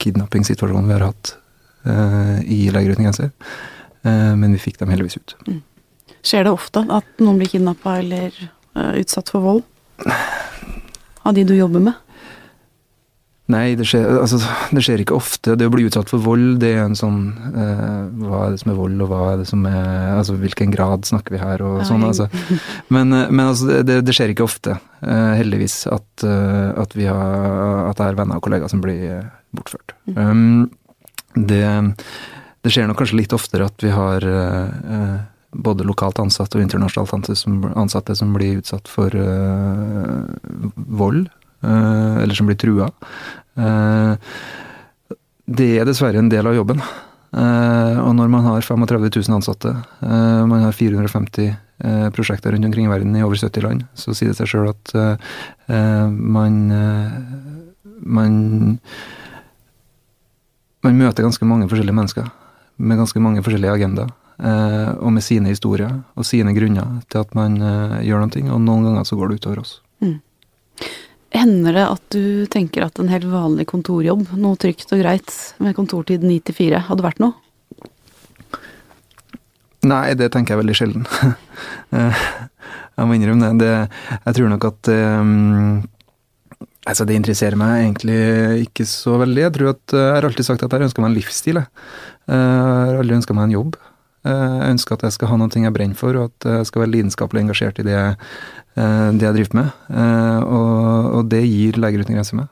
kidnappingssituasjonen 0.00 0.88
vi 0.88 0.96
har 0.96 1.06
hatt 1.10 1.34
eh, 1.84 2.38
i 2.48 2.62
Leger 2.72 2.96
uten 2.96 3.06
grenser. 3.08 3.34
Men 4.00 4.54
vi 4.54 4.58
fikk 4.62 4.78
dem 4.80 4.88
heldigvis 4.88 5.18
ut. 5.18 5.32
Mm. 5.44 5.58
Skjer 6.24 6.46
det 6.46 6.52
ofte 6.56 6.80
at 6.88 7.18
noen 7.20 7.36
blir 7.36 7.50
kidnappa 7.52 7.98
eller 8.00 8.32
utsatt 8.96 9.28
for 9.28 9.44
vold? 9.44 9.66
Av 11.28 11.34
de 11.36 11.44
du 11.44 11.52
jobber 11.52 11.84
med? 11.84 11.98
Nei, 13.50 13.74
det 13.78 13.86
skjer, 13.88 14.04
altså, 14.20 14.38
det 14.74 14.82
skjer, 14.84 15.02
ikke 15.02 15.16
ofte. 15.16 15.54
Det 15.58 15.66
å 15.66 15.72
bli 15.72 15.86
utsatt 15.88 16.10
for 16.12 16.22
vold, 16.22 16.60
det 16.62 16.74
er 16.76 16.84
en 16.84 16.96
sånn 16.98 17.20
eh, 17.50 18.02
Hva 18.20 18.44
er 18.44 18.54
det 18.54 18.60
som 18.62 18.72
er 18.72 18.78
vold, 18.78 19.00
og 19.02 19.10
hva 19.10 19.20
er 19.32 19.40
det 19.40 19.46
som 19.48 19.64
er 19.68 20.12
Altså 20.12 20.36
hvilken 20.38 20.74
grad 20.74 21.08
snakker 21.08 21.34
vi 21.34 21.40
her, 21.42 21.64
og 21.64 21.80
sånn. 21.88 22.04
Altså. 22.06 22.28
Men, 22.92 23.14
eh, 23.16 23.30
men 23.30 23.44
altså, 23.48 23.80
det, 23.86 24.00
det, 24.06 24.14
skjer 24.16 24.34
ikke 24.34 24.46
ofte, 24.46 24.76
eh, 25.02 25.32
heldigvis, 25.40 25.82
at, 25.90 26.26
uh, 26.26 26.70
at, 26.82 26.94
vi 26.98 27.08
har 27.08 27.88
At 27.88 27.98
det 27.98 28.10
er 28.10 28.20
venner 28.20 28.40
og 28.40 28.46
kollegaer 28.46 28.70
som 28.72 28.82
blir 28.84 29.02
uh, 29.20 29.26
bortført. 29.56 29.96
Um, 30.14 30.70
det, 31.34 31.64
det, 32.62 32.72
skjer 32.72 32.88
nok 32.90 33.00
kanskje 33.00 33.20
litt 33.22 33.34
oftere 33.36 33.68
at 33.70 33.82
vi 33.82 33.92
har 33.94 34.26
uh, 34.26 35.18
både 35.50 35.86
lokalt 35.86 36.20
ansatte 36.22 36.58
og 36.58 36.64
internasjonalt 36.66 37.14
ansatte 37.18 37.38
som, 37.38 37.60
ansatte 37.74 38.14
som 38.18 38.34
blir 38.36 38.60
utsatt 38.60 38.90
for 38.90 39.14
vold 41.00 41.24
eller 41.60 42.34
som 42.38 42.46
blir 42.48 42.56
trua. 42.56 42.86
Eh, 43.58 44.14
det 45.50 45.70
er 45.78 45.88
dessverre 45.88 46.20
en 46.20 46.30
del 46.30 46.46
av 46.46 46.56
jobben. 46.56 46.82
Eh, 47.30 47.96
og 48.02 48.12
når 48.18 48.30
man 48.30 48.46
har 48.46 48.66
35 48.66 49.08
000 49.08 49.36
ansatte, 49.38 49.74
eh, 50.02 50.44
man 50.46 50.66
har 50.66 50.76
450 50.76 51.56
prosjekter 52.12 52.52
rundt 52.52 52.66
omkring 52.68 52.84
i 52.84 52.90
verden 52.90 53.14
i 53.16 53.22
over 53.24 53.38
70 53.40 53.62
land, 53.64 53.84
så 53.96 54.12
sier 54.12 54.28
det 54.28 54.36
seg 54.36 54.50
sjøl 54.50 54.66
at 54.68 54.90
man 56.12 56.58
man 58.04 58.34
man 60.84 60.98
møter 60.98 61.24
ganske 61.24 61.48
mange 61.48 61.70
forskjellige 61.70 61.96
mennesker 61.96 62.28
med 62.76 63.00
ganske 63.00 63.22
mange 63.24 63.40
forskjellige 63.40 63.78
agendaer. 63.78 64.12
og 65.00 65.12
med 65.12 65.24
sine 65.24 65.48
historier 65.48 66.02
og 66.16 66.24
sine 66.26 66.52
grunner 66.52 67.00
til 67.08 67.24
at 67.24 67.34
man 67.34 67.56
gjør 67.56 68.26
noe, 68.26 68.52
og 68.52 68.60
noen 68.60 68.84
ganger 68.84 69.04
så 69.04 69.16
går 69.16 69.28
det 69.28 69.40
utover 69.40 69.60
oss. 69.64 69.80
Mm. 70.04 70.20
Hender 71.30 71.76
det 71.76 71.84
at 71.86 72.02
du 72.10 72.46
tenker 72.50 72.88
at 72.88 72.98
en 72.98 73.10
helt 73.12 73.28
vanlig 73.30 73.68
kontorjobb, 73.70 74.32
noe 74.40 74.58
trygt 74.58 74.90
og 74.90 75.02
greit 75.02 75.30
med 75.62 75.76
kontortid 75.78 76.24
9 76.26 76.40
til 76.48 76.56
4, 76.58 76.82
hadde 76.88 77.06
vært 77.06 77.22
noe? 77.22 77.36
Nei, 79.86 80.12
det 80.18 80.28
tenker 80.34 80.54
jeg 80.54 80.64
veldig 80.64 80.78
sjelden. 80.82 81.08
Eh, 81.90 82.20
jeg 82.96 83.04
må 83.04 83.16
innrømme 83.16 83.48
det. 83.58 83.66
det. 83.66 84.18
Jeg 84.24 84.36
tror 84.36 84.46
nok 84.48 84.64
at 84.68 84.88
um, 84.94 85.80
Altså, 86.88 87.04
det 87.04 87.16
interesserer 87.18 87.58
meg 87.58 87.82
egentlig 87.82 88.20
ikke 88.64 88.86
så 88.88 89.18
veldig. 89.20 89.42
Jeg 89.42 89.54
tror 89.56 89.72
at 89.74 89.94
eh, 89.94 90.04
jeg 90.06 90.14
har 90.14 90.26
alltid 90.28 90.46
sagt 90.46 90.64
at 90.64 90.72
jeg 90.72 90.86
ønsker 90.86 91.04
meg 91.04 91.10
en 91.10 91.16
livsstil. 91.18 91.58
Jeg, 91.60 91.90
jeg 92.30 92.46
har 92.46 93.00
aldri 93.02 93.18
ønska 93.18 93.36
meg 93.36 93.48
en 93.48 93.56
jobb. 93.58 93.76
Jeg 94.26 94.70
ønsker 94.74 94.98
at 94.98 95.06
jeg 95.06 95.16
skal 95.16 95.30
ha 95.30 95.36
noe 95.40 95.62
jeg 95.64 95.72
brenner 95.72 95.96
for, 95.96 96.16
og 96.18 96.30
at 96.30 96.48
jeg 96.50 96.68
skal 96.68 96.84
være 96.84 96.92
lidenskapelig 96.92 97.44
engasjert 97.46 97.78
i 97.80 97.86
det, 97.86 97.98
det 98.76 99.24
jeg 99.24 99.36
driver 99.38 99.56
med. 99.56 99.70
Og, 100.44 101.08
og 101.16 101.30
det 101.32 101.40
gir 101.46 101.80
Leger 101.80 102.04
uten 102.04 102.18
grenser 102.18 102.42
meg. 102.42 102.50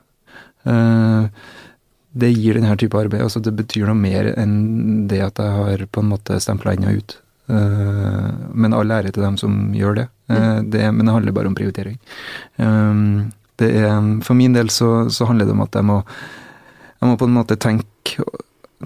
Det 2.09 2.31
gir 2.33 2.57
denne 2.57 2.75
type 2.79 2.97
arbeid. 2.97 3.21
altså 3.21 3.41
Det 3.43 3.53
betyr 3.53 3.85
noe 3.89 3.97
mer 3.97 4.31
enn 4.33 5.07
det 5.11 5.21
at 5.21 5.41
jeg 5.41 5.57
har 5.59 5.85
på 5.93 6.01
en 6.01 6.09
måte 6.09 6.39
stempla 6.41 6.73
inn 6.73 6.87
og 6.89 7.01
ut. 7.03 7.19
Eh, 7.49 8.29
men 8.53 8.75
all 8.77 8.91
ære 8.93 9.13
til 9.13 9.25
dem 9.25 9.37
som 9.41 9.57
gjør 9.75 10.01
det. 10.01 10.07
Eh, 10.29 10.61
det. 10.61 10.85
Men 10.93 11.05
det 11.05 11.15
handler 11.15 11.37
bare 11.37 11.51
om 11.51 11.57
prioritering. 11.57 11.99
Eh, 12.57 13.03
det 13.59 13.69
er, 13.75 13.95
for 14.23 14.37
min 14.39 14.55
del 14.55 14.69
så, 14.71 15.09
så, 15.09 15.25
handler 15.27 15.45
det 15.45 15.55
om 15.57 15.65
at 15.65 15.75
jeg 15.75 15.85
må, 15.85 16.01
jeg 17.01 17.09
må 17.09 17.17
på 17.19 17.27
en 17.27 17.35
måte 17.35 17.57
tenke, 17.59 18.23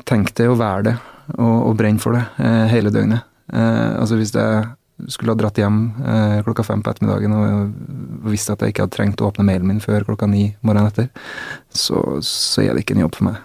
tenke 0.10 0.34
det 0.40 0.48
og 0.50 0.58
være 0.58 0.88
det, 0.88 0.96
og, 1.38 1.58
og 1.70 1.76
brenne 1.80 2.02
for 2.02 2.18
det 2.18 2.24
hele 2.72 2.94
døgnet. 2.94 3.26
Altså 3.54 4.18
hvis 4.20 4.32
jeg 4.36 4.64
skulle 5.12 5.34
ha 5.34 5.40
dratt 5.40 5.58
hjem 5.60 5.80
klokka 6.46 6.64
fem 6.64 6.84
på 6.86 6.92
ettermiddagen 6.94 7.34
og 7.36 8.30
visste 8.30 8.54
at 8.54 8.64
jeg 8.64 8.74
ikke 8.74 8.86
hadde 8.86 8.96
trengt 8.96 9.24
å 9.24 9.32
åpne 9.32 9.46
mailen 9.48 9.68
min 9.68 9.82
før 9.84 10.06
klokka 10.08 10.30
ni 10.30 10.52
morgenen 10.62 10.92
etter, 10.94 11.10
så, 11.74 12.00
så 12.24 12.64
er 12.64 12.72
det 12.72 12.86
ikke 12.86 12.96
en 12.96 13.04
jobb 13.04 13.18
for 13.18 13.28
meg. 13.32 13.42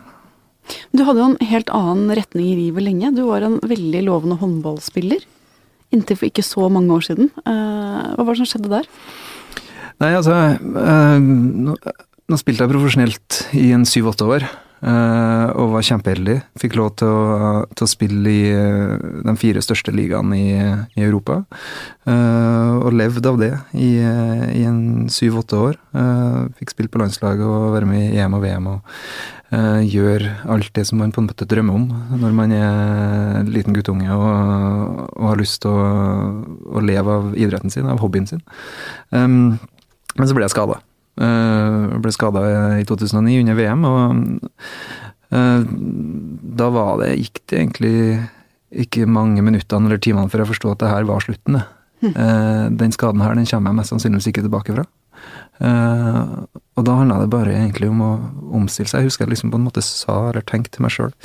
Du 0.92 1.05
hadde 1.07 1.22
jo 1.22 1.31
en 1.33 1.48
helt 1.51 1.72
annen 1.74 2.12
retning 2.16 2.51
i 2.53 2.59
livet 2.59 2.85
lenge. 2.85 3.12
Du 3.16 3.24
var 3.29 3.44
en 3.44 3.59
veldig 3.64 4.03
lovende 4.07 4.38
håndballspiller. 4.40 5.24
Inntil 5.94 6.18
for 6.20 6.29
ikke 6.29 6.44
så 6.44 6.68
mange 6.72 6.92
år 6.92 7.07
siden. 7.07 7.31
Eh, 7.48 8.01
hva 8.14 8.24
var 8.24 8.35
det 8.35 8.42
som 8.42 8.51
skjedde 8.51 8.72
der? 8.72 8.88
Nei, 9.98 10.12
altså 10.14 10.35
eh, 10.37 11.18
Nå, 11.18 11.77
nå 12.29 12.38
spilte 12.40 12.64
jeg 12.64 12.72
profesjonelt 12.74 13.38
i 13.57 13.70
en 13.77 13.87
syv-åtte 13.88 14.29
år. 14.29 14.48
Uh, 14.78 15.50
og 15.58 15.72
var 15.72 15.86
kjempeheldig. 15.86 16.36
Fikk 16.60 16.76
lov 16.78 16.92
til 17.00 17.10
å, 17.10 17.62
til 17.74 17.86
å 17.86 17.90
spille 17.90 18.30
i 18.30 18.42
uh, 18.54 19.24
de 19.26 19.34
fire 19.40 19.62
største 19.64 19.90
ligaene 19.94 20.38
i, 20.38 20.52
i 20.94 21.06
Europa. 21.06 21.40
Uh, 22.06 22.78
og 22.84 22.94
levd 22.94 23.26
av 23.26 23.40
det 23.40 23.50
i, 23.74 23.96
i 23.98 24.62
en 24.68 25.08
syv-åtte 25.10 25.58
år. 25.58 25.80
fikk 26.60 26.76
spille 26.76 26.92
på 26.92 27.00
landslaget 27.02 27.42
og 27.42 27.74
være 27.74 27.88
med 27.90 28.04
i 28.06 28.22
EM 28.22 28.38
og 28.38 28.44
VM. 28.44 28.70
og 28.76 28.94
gjøre 29.48 30.34
alt 30.52 30.68
det 30.76 30.82
som 30.84 30.98
man 31.00 31.08
på 31.08 31.22
en 31.22 31.28
måte 31.30 31.46
drømmer 31.48 31.78
om 31.78 31.86
når 32.20 32.34
man 32.36 32.50
er 32.52 33.46
liten 33.48 33.72
guttunge 33.72 34.12
og, 34.12 35.06
og 35.16 35.24
har 35.30 35.40
lyst 35.40 35.62
til 35.64 35.72
å, 35.72 35.86
å, 36.68 36.82
leve 36.84 37.14
av 37.14 37.30
idretten 37.32 37.72
sin, 37.72 37.88
av 37.88 38.02
hobbyen 38.02 38.28
sin. 38.28 38.44
Men 39.08 39.56
så 40.20 40.36
ble 40.36 40.44
jeg 40.44 40.52
skada. 40.52 40.82
Uh, 41.18 41.98
ble 41.98 42.12
skada 42.14 42.42
i 42.78 42.85
2009 42.87 43.40
under 43.42 43.57
VM, 43.59 43.87
og 43.88 44.18
uh, 45.35 45.64
da 46.61 46.68
var 46.74 47.00
det, 47.02 47.16
gikk 47.18 47.40
det 47.50 47.59
egentlig 47.59 47.96
ikke 48.85 49.09
mange 49.09 49.42
minuttene 49.42 49.88
eller 49.88 49.98
timene 50.02 50.31
før 50.31 50.44
jeg 50.44 50.52
forsto 50.52 50.70
at 50.70 50.85
det 50.85 50.92
her 50.92 51.09
var 51.09 51.24
slutten. 51.24 51.59
Mm. 51.98 52.12
Den 52.78 52.92
skaden 52.94 53.22
her 53.24 53.33
den 53.35 53.48
kommer 53.48 53.72
jeg 53.72 53.78
mest 53.81 53.90
sannsynligvis 53.90 54.28
ikke 54.31 54.44
tilbake 54.44 54.74
fra. 54.76 54.85
og 56.76 56.85
da 56.87 56.96
handla 57.00 57.16
det 57.22 57.31
bare 57.33 57.57
egentlig 57.57 57.88
om 57.88 58.02
å 58.04 58.11
omstille 58.61 58.87
seg. 58.87 59.00
Jeg 59.00 59.09
husker 59.09 59.24
jeg 59.24 59.33
liksom 59.33 59.50
på 59.50 59.59
en 59.59 59.64
måte 59.64 59.83
sa 59.83 60.18
eller 60.28 60.44
tenkte 60.46 60.76
til 60.76 60.85
meg 60.85 60.92
sjøl 60.94 61.16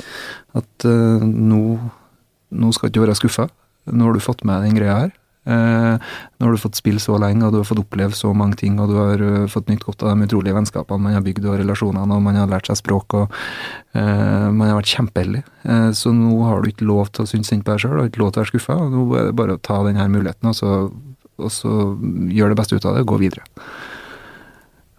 at 0.56 0.88
nå, 0.88 1.60
nå 2.48 2.72
skal 2.72 2.88
du 2.88 2.96
ikke 2.96 3.04
være 3.04 3.18
skuffa. 3.20 3.46
Nå 3.92 4.08
har 4.08 4.16
du 4.16 4.24
fått 4.24 4.42
med 4.48 4.64
den 4.64 4.80
greia 4.80 4.96
her. 5.04 5.12
Eh, 5.44 5.94
nå 6.38 6.46
har 6.46 6.54
du 6.54 6.60
fått 6.60 6.78
spille 6.78 7.00
så 7.02 7.18
lenge, 7.20 7.44
og 7.44 7.52
du 7.52 7.58
har 7.60 7.66
fått 7.68 7.82
oppleve 7.82 8.16
så 8.16 8.30
mange 8.36 8.56
ting, 8.60 8.78
og 8.80 8.88
du 8.88 8.96
har 8.96 9.20
uh, 9.20 9.50
fått 9.50 9.68
nytt 9.68 9.84
godt 9.84 10.04
av 10.04 10.14
de 10.14 10.28
utrolige 10.28 10.56
vennskapene 10.56 11.04
man 11.04 11.16
har 11.16 11.24
bygd, 11.24 11.44
og 11.44 11.58
relasjonene, 11.60 12.16
og 12.16 12.24
man 12.24 12.38
har 12.40 12.48
lært 12.50 12.70
seg 12.70 12.80
språk, 12.80 13.16
og 13.18 13.34
uh, 13.96 14.48
man 14.48 14.70
har 14.70 14.78
vært 14.78 14.94
kjempeheldig. 14.94 15.44
Uh, 15.66 15.90
så 15.96 16.14
nå 16.16 16.38
har 16.48 16.64
du 16.64 16.70
ikke 16.72 16.88
lov 16.88 17.12
til 17.12 17.26
å 17.26 17.30
synes 17.30 17.52
synd 17.52 17.66
på 17.66 17.74
deg 17.74 17.84
sjøl, 17.84 17.98
og 18.00 18.08
ikke 18.08 18.24
lov 18.24 18.32
til 18.32 18.40
å 18.40 18.44
være 18.44 18.52
skuffa. 18.54 18.78
Nå 18.94 19.04
er 19.20 19.28
det 19.28 19.36
bare 19.42 19.58
å 19.58 19.62
ta 19.70 19.82
denne 19.84 20.08
muligheten, 20.16 20.48
og 20.48 20.56
så, 20.56 20.72
og 21.36 21.52
så 21.52 21.76
gjøre 22.32 22.54
det 22.54 22.60
beste 22.62 22.80
ut 22.80 22.88
av 22.88 22.96
det, 22.96 23.04
og 23.04 23.14
gå 23.14 23.22
videre. 23.26 23.44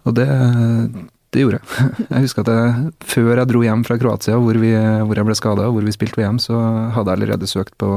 Og 0.06 0.14
det, 0.14 0.30
det 1.34 1.42
gjorde 1.42 1.58
jeg. 1.58 1.94
Jeg 2.12 2.28
husker 2.28 2.46
at 2.46 2.52
jeg, 2.54 2.90
før 3.02 3.32
jeg 3.40 3.50
dro 3.50 3.66
hjem 3.66 3.82
fra 3.88 3.96
Kroatia, 3.98 4.38
hvor, 4.38 4.62
vi, 4.62 4.76
hvor 4.78 5.18
jeg 5.18 5.26
ble 5.26 5.34
skada, 5.34 5.66
og 5.66 5.74
hvor 5.74 5.88
vi 5.88 5.94
spilte 5.96 6.22
VM, 6.22 6.38
så 6.38 6.60
hadde 6.94 7.10
jeg 7.10 7.18
allerede 7.18 7.50
søkt 7.50 7.74
på 7.82 7.90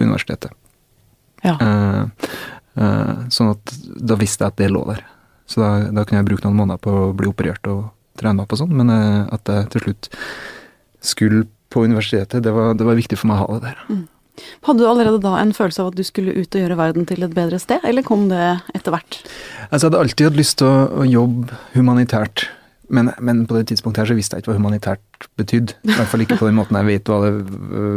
universitetet. 0.00 0.56
Ja. 1.46 1.56
Uh, 1.60 2.30
uh, 2.80 3.26
sånn 3.32 3.52
at 3.54 3.76
da 3.96 4.18
visste 4.20 4.44
jeg 4.44 4.54
at 4.54 4.60
det 4.60 4.72
lå 4.72 4.82
der. 4.90 5.04
Så 5.46 5.62
da, 5.62 5.70
da, 5.94 6.02
kunne 6.02 6.20
jeg 6.22 6.28
bruke 6.30 6.46
noen 6.46 6.58
måneder 6.58 6.82
på 6.82 6.90
å 6.90 7.12
bli 7.16 7.30
operert 7.30 7.70
og 7.70 7.86
trene 8.18 8.42
opp 8.42 8.54
og 8.56 8.62
sånn, 8.62 8.74
men 8.74 8.90
uh, 8.90 9.28
at 9.34 9.52
jeg 9.52 9.70
til 9.74 9.86
slutt 9.86 10.10
skulle 11.06 11.46
på 11.72 11.84
universitetet, 11.84 12.42
det 12.42 12.52
var, 12.54 12.74
det 12.78 12.86
var, 12.86 12.98
viktig 12.98 13.18
for 13.20 13.30
meg 13.30 13.38
å 13.38 13.46
ha 13.46 13.56
det 13.56 13.70
der. 13.70 13.80
Mm. 13.90 14.04
Hadde 14.66 14.82
du 14.82 14.88
allerede 14.88 15.20
da 15.24 15.32
en 15.40 15.54
følelse 15.56 15.82
av 15.82 15.90
at 15.90 15.96
du 15.96 16.04
skulle 16.04 16.34
ut 16.36 16.54
og 16.56 16.60
gjøre 16.60 16.76
verden 16.78 17.06
til 17.08 17.24
et 17.24 17.34
bedre 17.36 17.58
sted, 17.60 17.84
eller 17.88 18.04
kom 18.04 18.26
det 18.28 18.42
etter 18.76 18.92
hvert? 18.92 19.20
Altså, 19.70 19.86
jeg 19.86 19.88
hadde 19.88 20.02
alltid 20.02 20.28
hatt 20.28 20.40
lyst 20.40 20.58
til 20.60 20.68
å, 20.68 20.76
å 21.02 21.06
jobbe 21.08 21.60
humanitært 21.76 22.46
men, 22.88 23.10
men, 23.18 23.44
på 23.48 23.56
det 23.56 23.66
tidspunktet 23.70 24.02
her 24.02 24.10
så 24.10 24.16
visste 24.16 24.36
jeg 24.36 24.44
ikke 24.44 24.52
hva 24.52 24.58
humanitært 24.60 25.26
betydde. 25.38 25.76
I 25.86 25.94
hvert 25.94 26.10
fall 26.10 26.22
ikke 26.24 26.38
på 26.40 26.48
den 26.48 26.58
måten 26.58 26.78
jeg 26.78 26.88
vet 26.88 27.10
hva 27.10 27.18
det, 27.24 27.32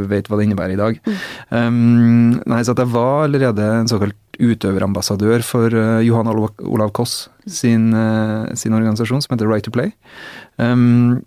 vet 0.09 0.29
hva 0.29 0.39
det 0.39 0.47
innebærer 0.47 0.75
i 0.75 0.79
dag. 0.79 0.99
Um, 1.53 2.39
nei, 2.49 2.61
så 2.65 2.73
at 2.73 2.81
jeg 2.81 2.91
var 2.93 3.27
allerede 3.27 3.67
en 3.75 3.91
såkalt 3.91 4.17
utøverambassadør 4.39 5.43
for 5.45 5.75
uh, 5.75 5.99
Johan 6.05 6.31
Olav 6.31 6.93
Koss 6.95 7.27
sin, 7.45 7.91
uh, 7.93 8.49
sin, 8.57 8.75
organisasjon, 8.77 9.21
som 9.25 9.35
heter 9.35 9.51
Right 9.51 9.67
to 9.67 9.73
Play. 9.75 9.93
Um, 10.57 11.21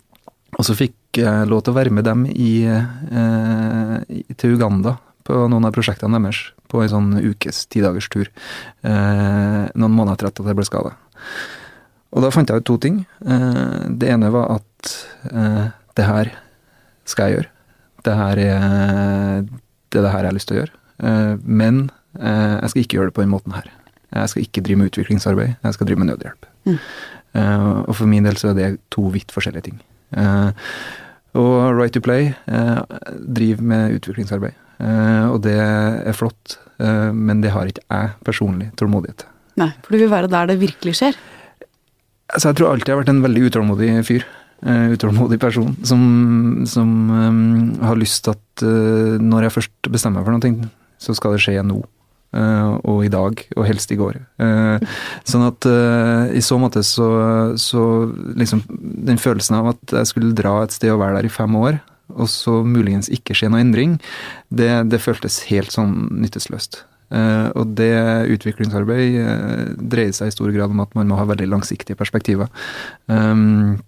og 0.57 0.67
så 0.67 0.75
fikk 0.77 1.21
jeg 1.21 1.49
lov 1.49 1.63
til 1.63 1.73
å 1.73 1.77
være 1.77 1.93
med 1.93 2.07
dem 2.09 2.27
i, 2.29 2.65
uh, 2.67 3.97
til 4.35 4.57
Uganda 4.57 4.97
på 5.23 5.45
noen 5.47 5.69
av 5.69 5.75
prosjektene 5.75 6.19
deres 6.19 6.49
på 6.73 6.81
en 6.81 6.89
sånn 6.89 7.11
ukes, 7.21 7.67
tidagers 7.69 8.09
tur. 8.09 8.31
noen 8.81 9.93
måneder 9.93 10.25
etter 10.27 10.41
at 10.41 10.49
jeg 10.49 10.57
ble 10.57 10.65
skada. 10.65 10.95
Og 12.13 12.21
da 12.21 12.29
fant 12.33 12.49
jeg 12.49 12.61
ut 12.61 12.67
to 12.67 12.77
ting. 12.81 13.01
Eh, 13.25 13.89
det 13.89 14.11
ene 14.13 14.31
var 14.33 14.59
at 14.59 14.93
eh, 15.31 15.65
det 15.97 16.07
her 16.07 16.31
skal 17.09 17.29
jeg 17.29 17.39
gjøre. 17.39 17.51
Det 18.03 18.15
her 18.19 18.41
er 18.43 19.45
det, 19.47 19.99
er 19.99 20.03
det 20.03 20.11
her 20.11 20.25
jeg 20.25 20.29
har 20.29 20.37
lyst 20.37 20.49
til 20.51 20.57
å 20.57 20.61
gjøre. 20.61 20.75
Eh, 21.09 21.35
men 21.43 21.85
jeg 22.13 22.69
skal 22.69 22.83
ikke 22.83 22.97
gjøre 22.99 23.09
det 23.09 23.15
på 23.17 23.23
den 23.23 23.31
måten 23.31 23.55
her. 23.55 23.65
Jeg 24.13 24.29
skal 24.29 24.43
ikke 24.45 24.61
drive 24.61 24.77
med 24.77 24.89
utviklingsarbeid, 24.91 25.55
jeg 25.65 25.73
skal 25.73 25.87
drive 25.89 26.03
med 26.03 26.11
nødhjelp. 26.11 26.43
Mm. 26.69 26.75
Og 27.89 27.95
for 27.97 28.11
min 28.11 28.27
del 28.27 28.37
så 28.37 28.51
er 28.51 28.59
det 28.59 28.67
to 28.93 29.07
vidt 29.15 29.33
forskjellige 29.33 29.65
ting. 29.65 29.79
Og 31.33 31.55
Right 31.73 31.95
to 31.97 32.03
Play 32.05 32.29
driver 32.45 33.65
med 33.65 33.95
utviklingsarbeid. 33.97 34.53
Og 35.33 35.39
det 35.47 35.57
er 35.57 36.13
flott, 36.13 36.59
men 36.77 37.41
det 37.41 37.55
har 37.55 37.73
ikke 37.73 37.81
jeg 37.87 38.13
personlig 38.29 38.69
tålmodighet 38.77 39.23
til. 39.23 39.33
Nei, 39.63 39.71
for 39.81 39.97
du 39.97 40.03
vil 40.03 40.13
være 40.13 40.29
der 40.29 40.53
det 40.53 40.61
virkelig 40.61 40.99
skjer? 41.01 41.17
Altså, 42.33 42.49
jeg 42.49 42.57
tror 42.57 42.71
alltid 42.71 42.89
jeg 42.89 42.97
har 42.97 43.03
vært 43.03 43.13
en 43.13 43.25
veldig 43.25 43.43
utålmodig 43.49 43.91
fyr. 44.07 44.25
Uh, 44.63 44.93
utålmodig 44.95 45.41
person 45.43 45.73
som, 45.83 46.03
som 46.71 46.91
um, 47.11 47.73
har 47.83 47.97
lyst 47.99 48.21
til 48.23 48.31
at 48.31 48.61
uh, 48.63 49.17
når 49.19 49.49
jeg 49.49 49.55
først 49.57 49.89
bestemmer 49.91 50.21
meg 50.21 50.29
for 50.29 50.37
noe, 50.37 50.69
så 51.03 51.15
skal 51.17 51.35
det 51.35 51.41
skje 51.43 51.57
nå. 51.67 51.81
Uh, 52.33 52.79
og 52.87 53.03
i 53.05 53.11
dag, 53.13 53.43
og 53.53 53.67
helst 53.67 53.91
i 53.93 53.97
går. 53.99 54.15
sånn 55.29 55.43
at 55.45 55.67
i 56.33 56.41
så 56.41 56.55
måte 56.57 56.81
så, 56.81 57.05
så 57.61 57.83
liksom 58.39 58.63
Den 59.05 59.19
følelsen 59.21 59.59
av 59.59 59.69
at 59.75 59.93
jeg 59.99 60.09
skulle 60.09 60.33
dra 60.33 60.55
et 60.63 60.73
sted 60.73 60.89
og 60.95 61.03
være 61.03 61.19
der 61.19 61.27
i 61.29 61.33
fem 61.33 61.59
år, 61.59 61.77
og 62.15 62.31
så 62.31 62.61
muligens 62.65 63.11
ikke 63.13 63.35
skje 63.37 63.51
noe 63.51 63.61
endring, 63.61 63.99
det, 64.49 64.71
det 64.89 65.03
føltes 65.03 65.43
helt 65.51 65.75
sånn 65.75 65.93
nytteløst. 66.23 66.81
Uh, 67.13 67.49
og 67.59 67.75
det 67.77 67.93
utviklingsarbeid 68.33 69.19
uh, 69.21 69.73
dreier 69.77 70.15
seg 70.15 70.31
i 70.31 70.33
stor 70.33 70.49
grad 70.55 70.73
om 70.73 70.81
at 70.81 70.95
man 70.97 71.11
må 71.11 71.19
ha 71.19 71.27
veldig 71.29 71.45
langsiktige 71.51 71.99
perspektiver. 71.99 72.49
Um, 73.05 73.81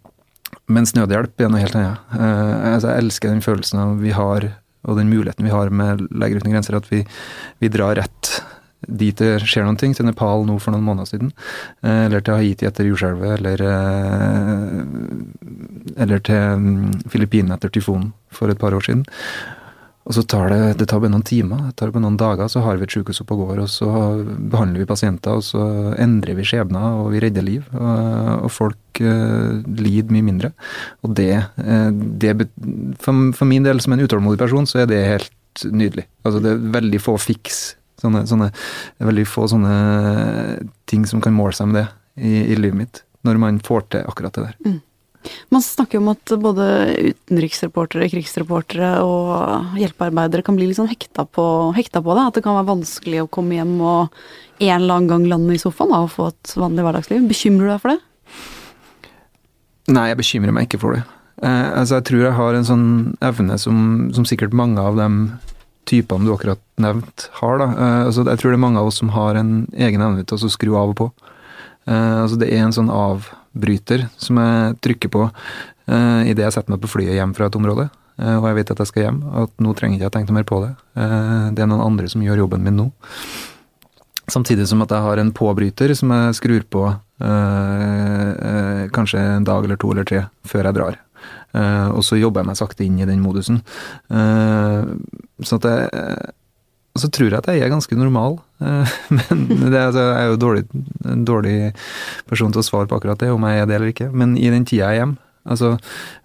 mens 0.69 0.93
nødhjelp 0.93 1.41
er 1.41 1.49
noe 1.49 1.61
helt 1.61 1.77
annet. 1.77 2.01
Altså 2.15 2.91
jeg 2.91 3.03
elsker 3.03 3.31
den 3.31 3.41
følelsen 3.45 3.81
av 3.81 3.95
vi 4.01 4.13
har, 4.15 4.47
og 4.85 4.99
den 4.99 5.09
muligheten 5.09 5.45
vi 5.45 5.53
har 5.53 5.69
med 5.73 6.05
Leger 6.13 6.41
uten 6.41 6.53
grenser, 6.53 6.77
at 6.77 6.88
vi, 6.91 7.01
vi 7.61 7.69
drar 7.73 7.97
rett 7.99 8.31
dit 8.85 9.17
det 9.17 9.39
skjer 9.41 9.65
noen 9.65 9.79
ting, 9.81 9.95
til 9.97 10.05
Nepal 10.05 10.45
nå 10.45 10.59
for 10.61 10.73
noen 10.73 10.85
måneder 10.85 11.09
siden. 11.09 11.31
Eller 11.85 12.21
til 12.21 12.38
Haiti 12.38 12.67
etter 12.69 12.85
jordskjelvet, 12.85 13.39
eller, 13.39 13.63
eller 16.05 16.21
til 16.29 16.61
um, 16.61 16.91
Filippinene 17.09 17.57
etter 17.57 17.73
tyfonen 17.73 18.11
for 18.29 18.53
et 18.53 18.61
par 18.61 18.77
år 18.77 18.85
siden. 18.85 19.05
Og 20.06 20.13
så 20.13 20.22
tar 20.30 20.52
det, 20.54 20.60
det 20.78 20.86
tar 20.89 21.00
bare 21.02 21.10
noen 21.10 21.26
timer, 21.26 21.63
det 21.65 21.80
tar 21.80 21.89
bare 21.94 22.04
noen 22.04 22.18
dager, 22.20 22.50
så 22.52 22.62
har 22.62 22.78
vi 22.78 22.86
et 22.86 22.94
sykehus 22.94 23.24
oppe 23.24 23.34
og 23.34 23.48
går, 23.48 23.62
og 23.63 23.72
så 23.74 23.88
behandler 24.54 24.84
vi 24.84 24.89
pasienter, 24.89 25.39
og 25.39 25.46
så 25.48 25.63
endrer 26.02 26.38
vi 26.38 26.46
skjebner, 26.46 27.00
og 27.02 27.10
vi 27.15 27.24
redder 27.24 27.46
liv. 27.46 27.65
Og, 27.74 28.44
og 28.46 28.52
folk 28.54 29.02
uh, 29.02 29.63
lider 29.82 30.13
mye 30.13 30.28
mindre. 30.28 30.52
Og 31.02 31.15
det, 31.18 31.32
uh, 31.58 31.89
det 31.89 32.36
for, 33.02 33.32
for, 33.34 33.50
min 33.50 33.65
del, 33.65 33.82
som 33.82 33.98
en 33.98 34.06
utålmodig 34.06 34.44
person, 34.44 34.70
så 34.70 34.84
er 34.84 34.91
det 34.94 35.02
helt 35.10 35.65
nydelig. 35.74 36.06
Altså 36.22 36.44
det 36.44 36.54
er 36.54 36.70
veldig 36.78 37.02
få 37.02 37.18
fiks. 37.22 37.63
Sånne, 38.04 38.26
sånne, 38.30 38.52
veldig 39.02 39.26
få 39.26 39.48
sånne 39.50 39.76
ting 40.86 41.08
som 41.10 41.24
kan 41.24 41.34
måle 41.34 41.56
seg 41.58 41.72
med 41.72 41.82
det 41.82 41.88
i, 42.22 42.52
i 42.54 42.60
livet 42.60 42.78
mitt. 42.78 43.06
Når 43.26 43.41
man 43.41 43.58
får 43.65 43.88
til 43.89 44.06
akkurat 44.06 44.38
det 44.38 44.52
der. 44.52 44.58
Mm. 44.68 44.82
Man 45.53 45.63
snakker 45.63 46.01
om 46.01 46.11
at 46.13 46.33
både 46.41 46.65
utenriksreportere, 47.11 48.09
krigsreportere 48.11 48.91
og 49.05 49.77
hjelpearbeidere 49.79 50.45
kan 50.45 50.57
bli 50.57 50.69
litt 50.69 50.79
sånn 50.79 50.91
hekta 50.91 51.25
på, 51.25 51.45
hekta 51.77 52.03
på 52.05 52.17
det. 52.17 52.27
At 52.29 52.39
det 52.39 52.45
kan 52.45 52.57
være 52.57 52.71
vanskelig 52.73 53.23
å 53.23 53.31
komme 53.31 53.57
hjem 53.57 53.77
og 53.81 54.15
en 54.59 54.77
eller 54.77 54.97
annen 54.99 55.11
gang 55.11 55.25
lande 55.31 55.57
i 55.57 55.61
sofaen 55.61 55.91
da, 55.91 56.03
og 56.05 56.13
få 56.13 56.29
et 56.31 56.55
vanlig 56.59 56.85
hverdagsliv. 56.85 57.25
Bekymrer 57.29 57.67
du 57.67 57.73
deg 57.73 57.83
for 57.83 57.95
det? 57.95 57.99
Nei, 59.95 60.07
jeg 60.09 60.19
bekymrer 60.21 60.55
meg 60.55 60.69
ikke 60.69 60.81
for 60.81 60.97
det. 60.97 61.03
Eh, 61.43 61.67
altså, 61.81 61.99
jeg 61.99 62.07
tror 62.09 62.23
jeg 62.23 62.38
har 62.39 62.55
en 62.57 62.67
sånn 62.67 62.88
evne 63.25 63.57
som, 63.61 63.77
som 64.15 64.25
sikkert 64.27 64.55
mange 64.55 64.81
av 64.81 64.97
de 64.97 65.09
typene 65.85 66.25
du 66.25 66.33
akkurat 66.33 66.61
nevnt 66.81 67.27
har. 67.41 67.59
Da. 67.61 67.67
Eh, 67.73 68.01
altså, 68.07 68.25
jeg 68.25 68.41
tror 68.41 68.53
det 68.53 68.59
er 68.59 68.65
mange 68.65 68.81
av 68.81 68.89
oss 68.89 69.01
som 69.01 69.11
har 69.15 69.38
en 69.39 69.55
egen 69.73 70.05
evne 70.05 70.25
til 70.25 70.39
å 70.39 70.51
skru 70.51 70.73
av 70.79 70.95
og 70.95 70.99
på. 71.01 71.09
Eh, 71.85 72.21
altså, 72.23 72.39
det 72.41 72.49
er 72.49 72.65
en 72.65 72.75
sånn 72.75 72.91
av 72.93 73.29
bryter 73.56 74.08
som 74.22 74.39
jeg 74.41 74.78
trykker 74.84 75.12
på 75.13 75.26
uh, 75.26 76.22
idet 76.28 76.46
jeg 76.46 76.56
setter 76.56 76.74
meg 76.74 76.82
på 76.84 76.91
flyet 76.91 77.18
hjem 77.18 77.36
fra 77.38 77.50
et 77.50 77.58
område. 77.58 77.89
Uh, 78.20 78.38
og 78.38 78.50
jeg 78.50 78.60
vet 78.60 78.72
at 78.76 78.84
jeg 78.84 78.91
skal 78.91 79.08
hjem, 79.08 79.20
at 79.44 79.52
nå 79.63 79.74
trenger 79.76 79.98
jeg 79.98 80.04
ikke 80.04 80.12
å 80.12 80.15
tenke 80.18 80.32
noe 80.32 80.39
mer 80.39 80.50
på 80.50 80.62
det. 80.63 80.72
Uh, 80.98 81.48
det 81.56 81.65
er 81.65 81.72
noen 81.72 81.86
andre 81.86 82.12
som 82.12 82.24
gjør 82.26 82.46
jobben 82.46 82.65
min 82.65 82.80
nå. 82.80 82.89
Samtidig 84.32 84.65
som 84.70 84.82
at 84.82 84.91
jeg 84.94 85.06
har 85.06 85.22
en 85.22 85.34
påbryter 85.38 85.94
som 85.98 86.10
jeg 86.15 86.38
skrur 86.39 86.63
på 86.65 86.88
kanskje 88.91 89.20
en 89.22 89.46
dag 89.48 89.63
eller 89.63 89.78
to 89.80 89.91
eller 89.94 90.04
tre 90.04 90.24
før 90.44 90.68
jeg 90.68 90.76
drar. 90.76 90.98
og 91.94 92.02
så 92.04 92.18
jobber 92.18 92.41
jeg 92.41 92.50
meg 92.50 92.58
sakte 92.60 92.84
inn 92.84 92.98
i 93.00 93.06
den 93.08 93.22
modusen. 93.24 93.62
så 94.10 95.60
at 95.62 95.68
jeg 95.70 96.34
og 96.95 97.01
så 97.03 97.10
tror 97.12 97.27
jeg 97.27 97.41
at 97.41 97.49
jeg 97.51 97.60
er 97.60 97.73
ganske 97.73 97.97
normal, 97.99 98.38
eh, 98.63 98.95
men 99.36 99.67
det, 99.67 99.81
altså, 99.81 99.99
jeg 99.99 100.15
er 100.21 100.29
jo 100.31 100.39
dårlig, 100.39 100.65
en 101.12 101.25
dårlig 101.27 101.55
person 102.29 102.55
til 102.55 102.63
å 102.63 102.65
svare 102.65 102.88
på 102.88 102.95
akkurat 102.95 103.19
det, 103.19 103.34
om 103.36 103.43
jeg 103.43 103.62
er 103.62 103.67
det 103.67 103.75
eller 103.75 103.91
ikke. 103.91 104.08
Men 104.15 104.38
i 104.39 104.47
den 104.53 104.63
tida 104.63 104.88
jeg 104.88 104.95
er 104.95 105.01
hjemme 105.03 105.19
altså, 105.43 105.73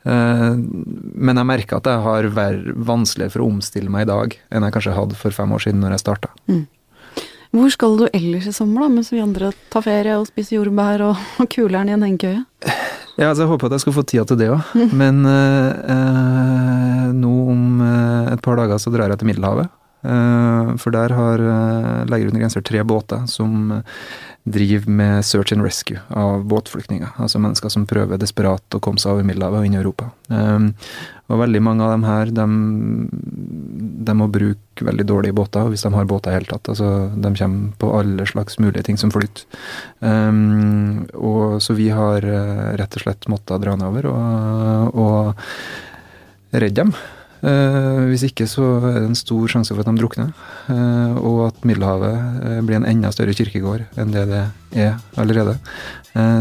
eh, 0.07 0.53
Men 0.55 1.41
jeg 1.41 1.49
merker 1.49 1.81
at 1.81 1.89
jeg 1.91 2.05
har 2.05 2.29
vært 2.37 2.69
vanskeligere 2.87 3.35
for 3.35 3.45
å 3.45 3.49
omstille 3.51 3.91
meg 3.93 4.07
i 4.07 4.11
dag 4.13 4.37
enn 4.51 4.67
jeg 4.69 4.77
kanskje 4.77 4.95
hadde 4.95 5.19
for 5.19 5.35
fem 5.35 5.57
år 5.57 5.65
siden 5.67 5.83
når 5.83 5.97
jeg 5.97 6.05
starta. 6.05 6.31
Mm. 6.47 6.63
Hvor 7.51 7.75
skal 7.75 7.99
du 7.99 8.07
ellers 8.15 8.47
i 8.47 8.55
sommer, 8.55 8.85
da, 8.85 8.93
mens 8.95 9.11
vi 9.11 9.19
andre 9.19 9.51
tar 9.75 9.83
ferie 9.83 10.15
og 10.21 10.29
spiser 10.31 10.61
jordbær 10.61 11.03
og, 11.09 11.27
og 11.43 11.51
kuler'n 11.51 11.91
i 11.91 11.97
en 11.97 12.07
hengekøye? 12.07 12.45
Ja, 13.19 13.33
altså, 13.33 13.43
jeg 13.43 13.51
håper 13.51 13.67
at 13.67 13.75
jeg 13.75 13.85
skal 13.89 13.99
få 13.99 14.07
tida 14.07 14.23
til 14.31 14.39
det 14.39 14.53
òg. 14.55 14.71
Mm. 14.79 14.95
Men 15.03 15.19
øh, 15.35 17.11
nå 17.19 17.35
om 17.51 17.83
et 18.31 18.47
par 18.47 18.63
dager 18.63 18.79
så 18.79 18.95
drar 18.95 19.11
jeg 19.11 19.19
til 19.21 19.33
Middelhavet. 19.33 19.75
Eh, 20.03 20.77
for 20.81 20.95
der 20.97 21.13
har 21.13 21.43
eh, 21.45 22.05
Leger 22.09 22.31
uten 22.31 22.41
grenser 22.41 22.65
tre 22.65 22.81
båter 22.89 23.27
som 23.29 23.73
eh, 23.75 24.05
driver 24.49 24.89
med 24.89 25.25
search 25.29 25.53
and 25.53 25.63
rescue 25.63 26.01
av 26.17 26.47
båtflyktninger. 26.49 27.13
Altså 27.21 27.41
mennesker 27.43 27.73
som 27.73 27.85
prøver 27.89 28.21
desperat 28.21 28.77
å 28.77 28.81
komme 28.81 29.03
seg 29.03 29.13
over 29.13 29.27
Middelhavet 29.29 29.61
og 29.61 29.69
inn 29.69 29.77
i 29.77 29.81
Europa. 29.83 30.09
Og 31.31 31.39
veldig 31.39 31.61
mange 31.63 31.85
av 31.85 31.93
dem 31.93 32.07
her, 32.09 32.33
de, 32.35 32.47
de 34.09 34.15
må 34.17 34.31
bruke 34.33 34.87
veldig 34.89 35.07
dårlige 35.07 35.37
båter, 35.37 35.69
hvis 35.71 35.85
de 35.85 35.93
har 35.95 36.09
båter 36.09 36.33
i 36.33 36.39
hele 36.39 36.49
tatt. 36.49 36.73
Altså, 36.73 36.89
de 37.13 37.35
kommer 37.37 37.77
på 37.79 37.93
alle 38.01 38.27
slags 38.27 38.59
mulige 38.59 38.89
ting 38.89 38.99
som 38.99 39.13
flyter. 39.15 39.45
Og 41.21 41.61
så 41.63 41.77
vi 41.79 41.93
har 41.95 42.25
rett 42.81 42.99
og 42.99 43.05
slett 43.05 43.31
måttet 43.31 43.63
dra 43.63 43.77
nedover 43.79 44.11
og, 44.11 44.99
og 45.05 46.57
redde 46.57 46.81
dem. 46.81 46.97
Eh, 47.41 48.01
hvis 48.11 48.27
ikke 48.29 48.45
så 48.49 48.67
er 48.83 48.99
det 48.99 49.07
en 49.09 49.19
stor 49.19 49.49
sjanse 49.49 49.73
for 49.73 49.83
at 49.83 49.89
de 49.89 50.01
drukner. 50.01 50.33
Eh, 50.73 51.21
og 51.21 51.47
at 51.49 51.65
Middelhavet 51.69 52.45
eh, 52.45 52.59
blir 52.67 52.81
en 52.81 52.89
enda 52.89 53.13
større 53.15 53.35
kirkegård 53.37 53.87
enn 54.01 54.13
det 54.15 54.27
det 54.31 54.45
er 54.77 54.99
allerede. 55.19 55.57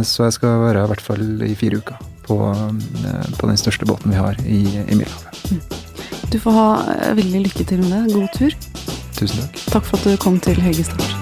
Så 0.05 0.25
jeg 0.25 0.35
skal 0.35 0.59
være 0.61 0.83
i 0.83 0.89
hvert 0.89 1.01
fall 1.01 1.23
i 1.45 1.55
fire 1.57 1.79
uker 1.81 1.97
på, 2.25 2.37
på 3.37 3.49
den 3.49 3.57
største 3.57 3.85
båten 3.89 4.13
vi 4.13 4.17
har 4.17 4.37
i, 4.45 4.61
i 4.85 4.97
Middelhavet. 4.97 5.77
Du 6.29 6.37
får 6.41 6.57
ha 6.57 6.67
veldig 7.17 7.45
lykke 7.47 7.65
til 7.69 7.81
med 7.85 7.95
det. 7.95 8.17
God 8.17 8.29
tur. 8.37 8.59
Tusen 9.17 9.41
takk. 9.45 9.65
Takk 9.77 9.89
for 9.89 9.97
at 9.97 10.05
du 10.09 10.21
kom 10.21 10.37
til 10.41 10.61
Høgestad. 10.61 11.18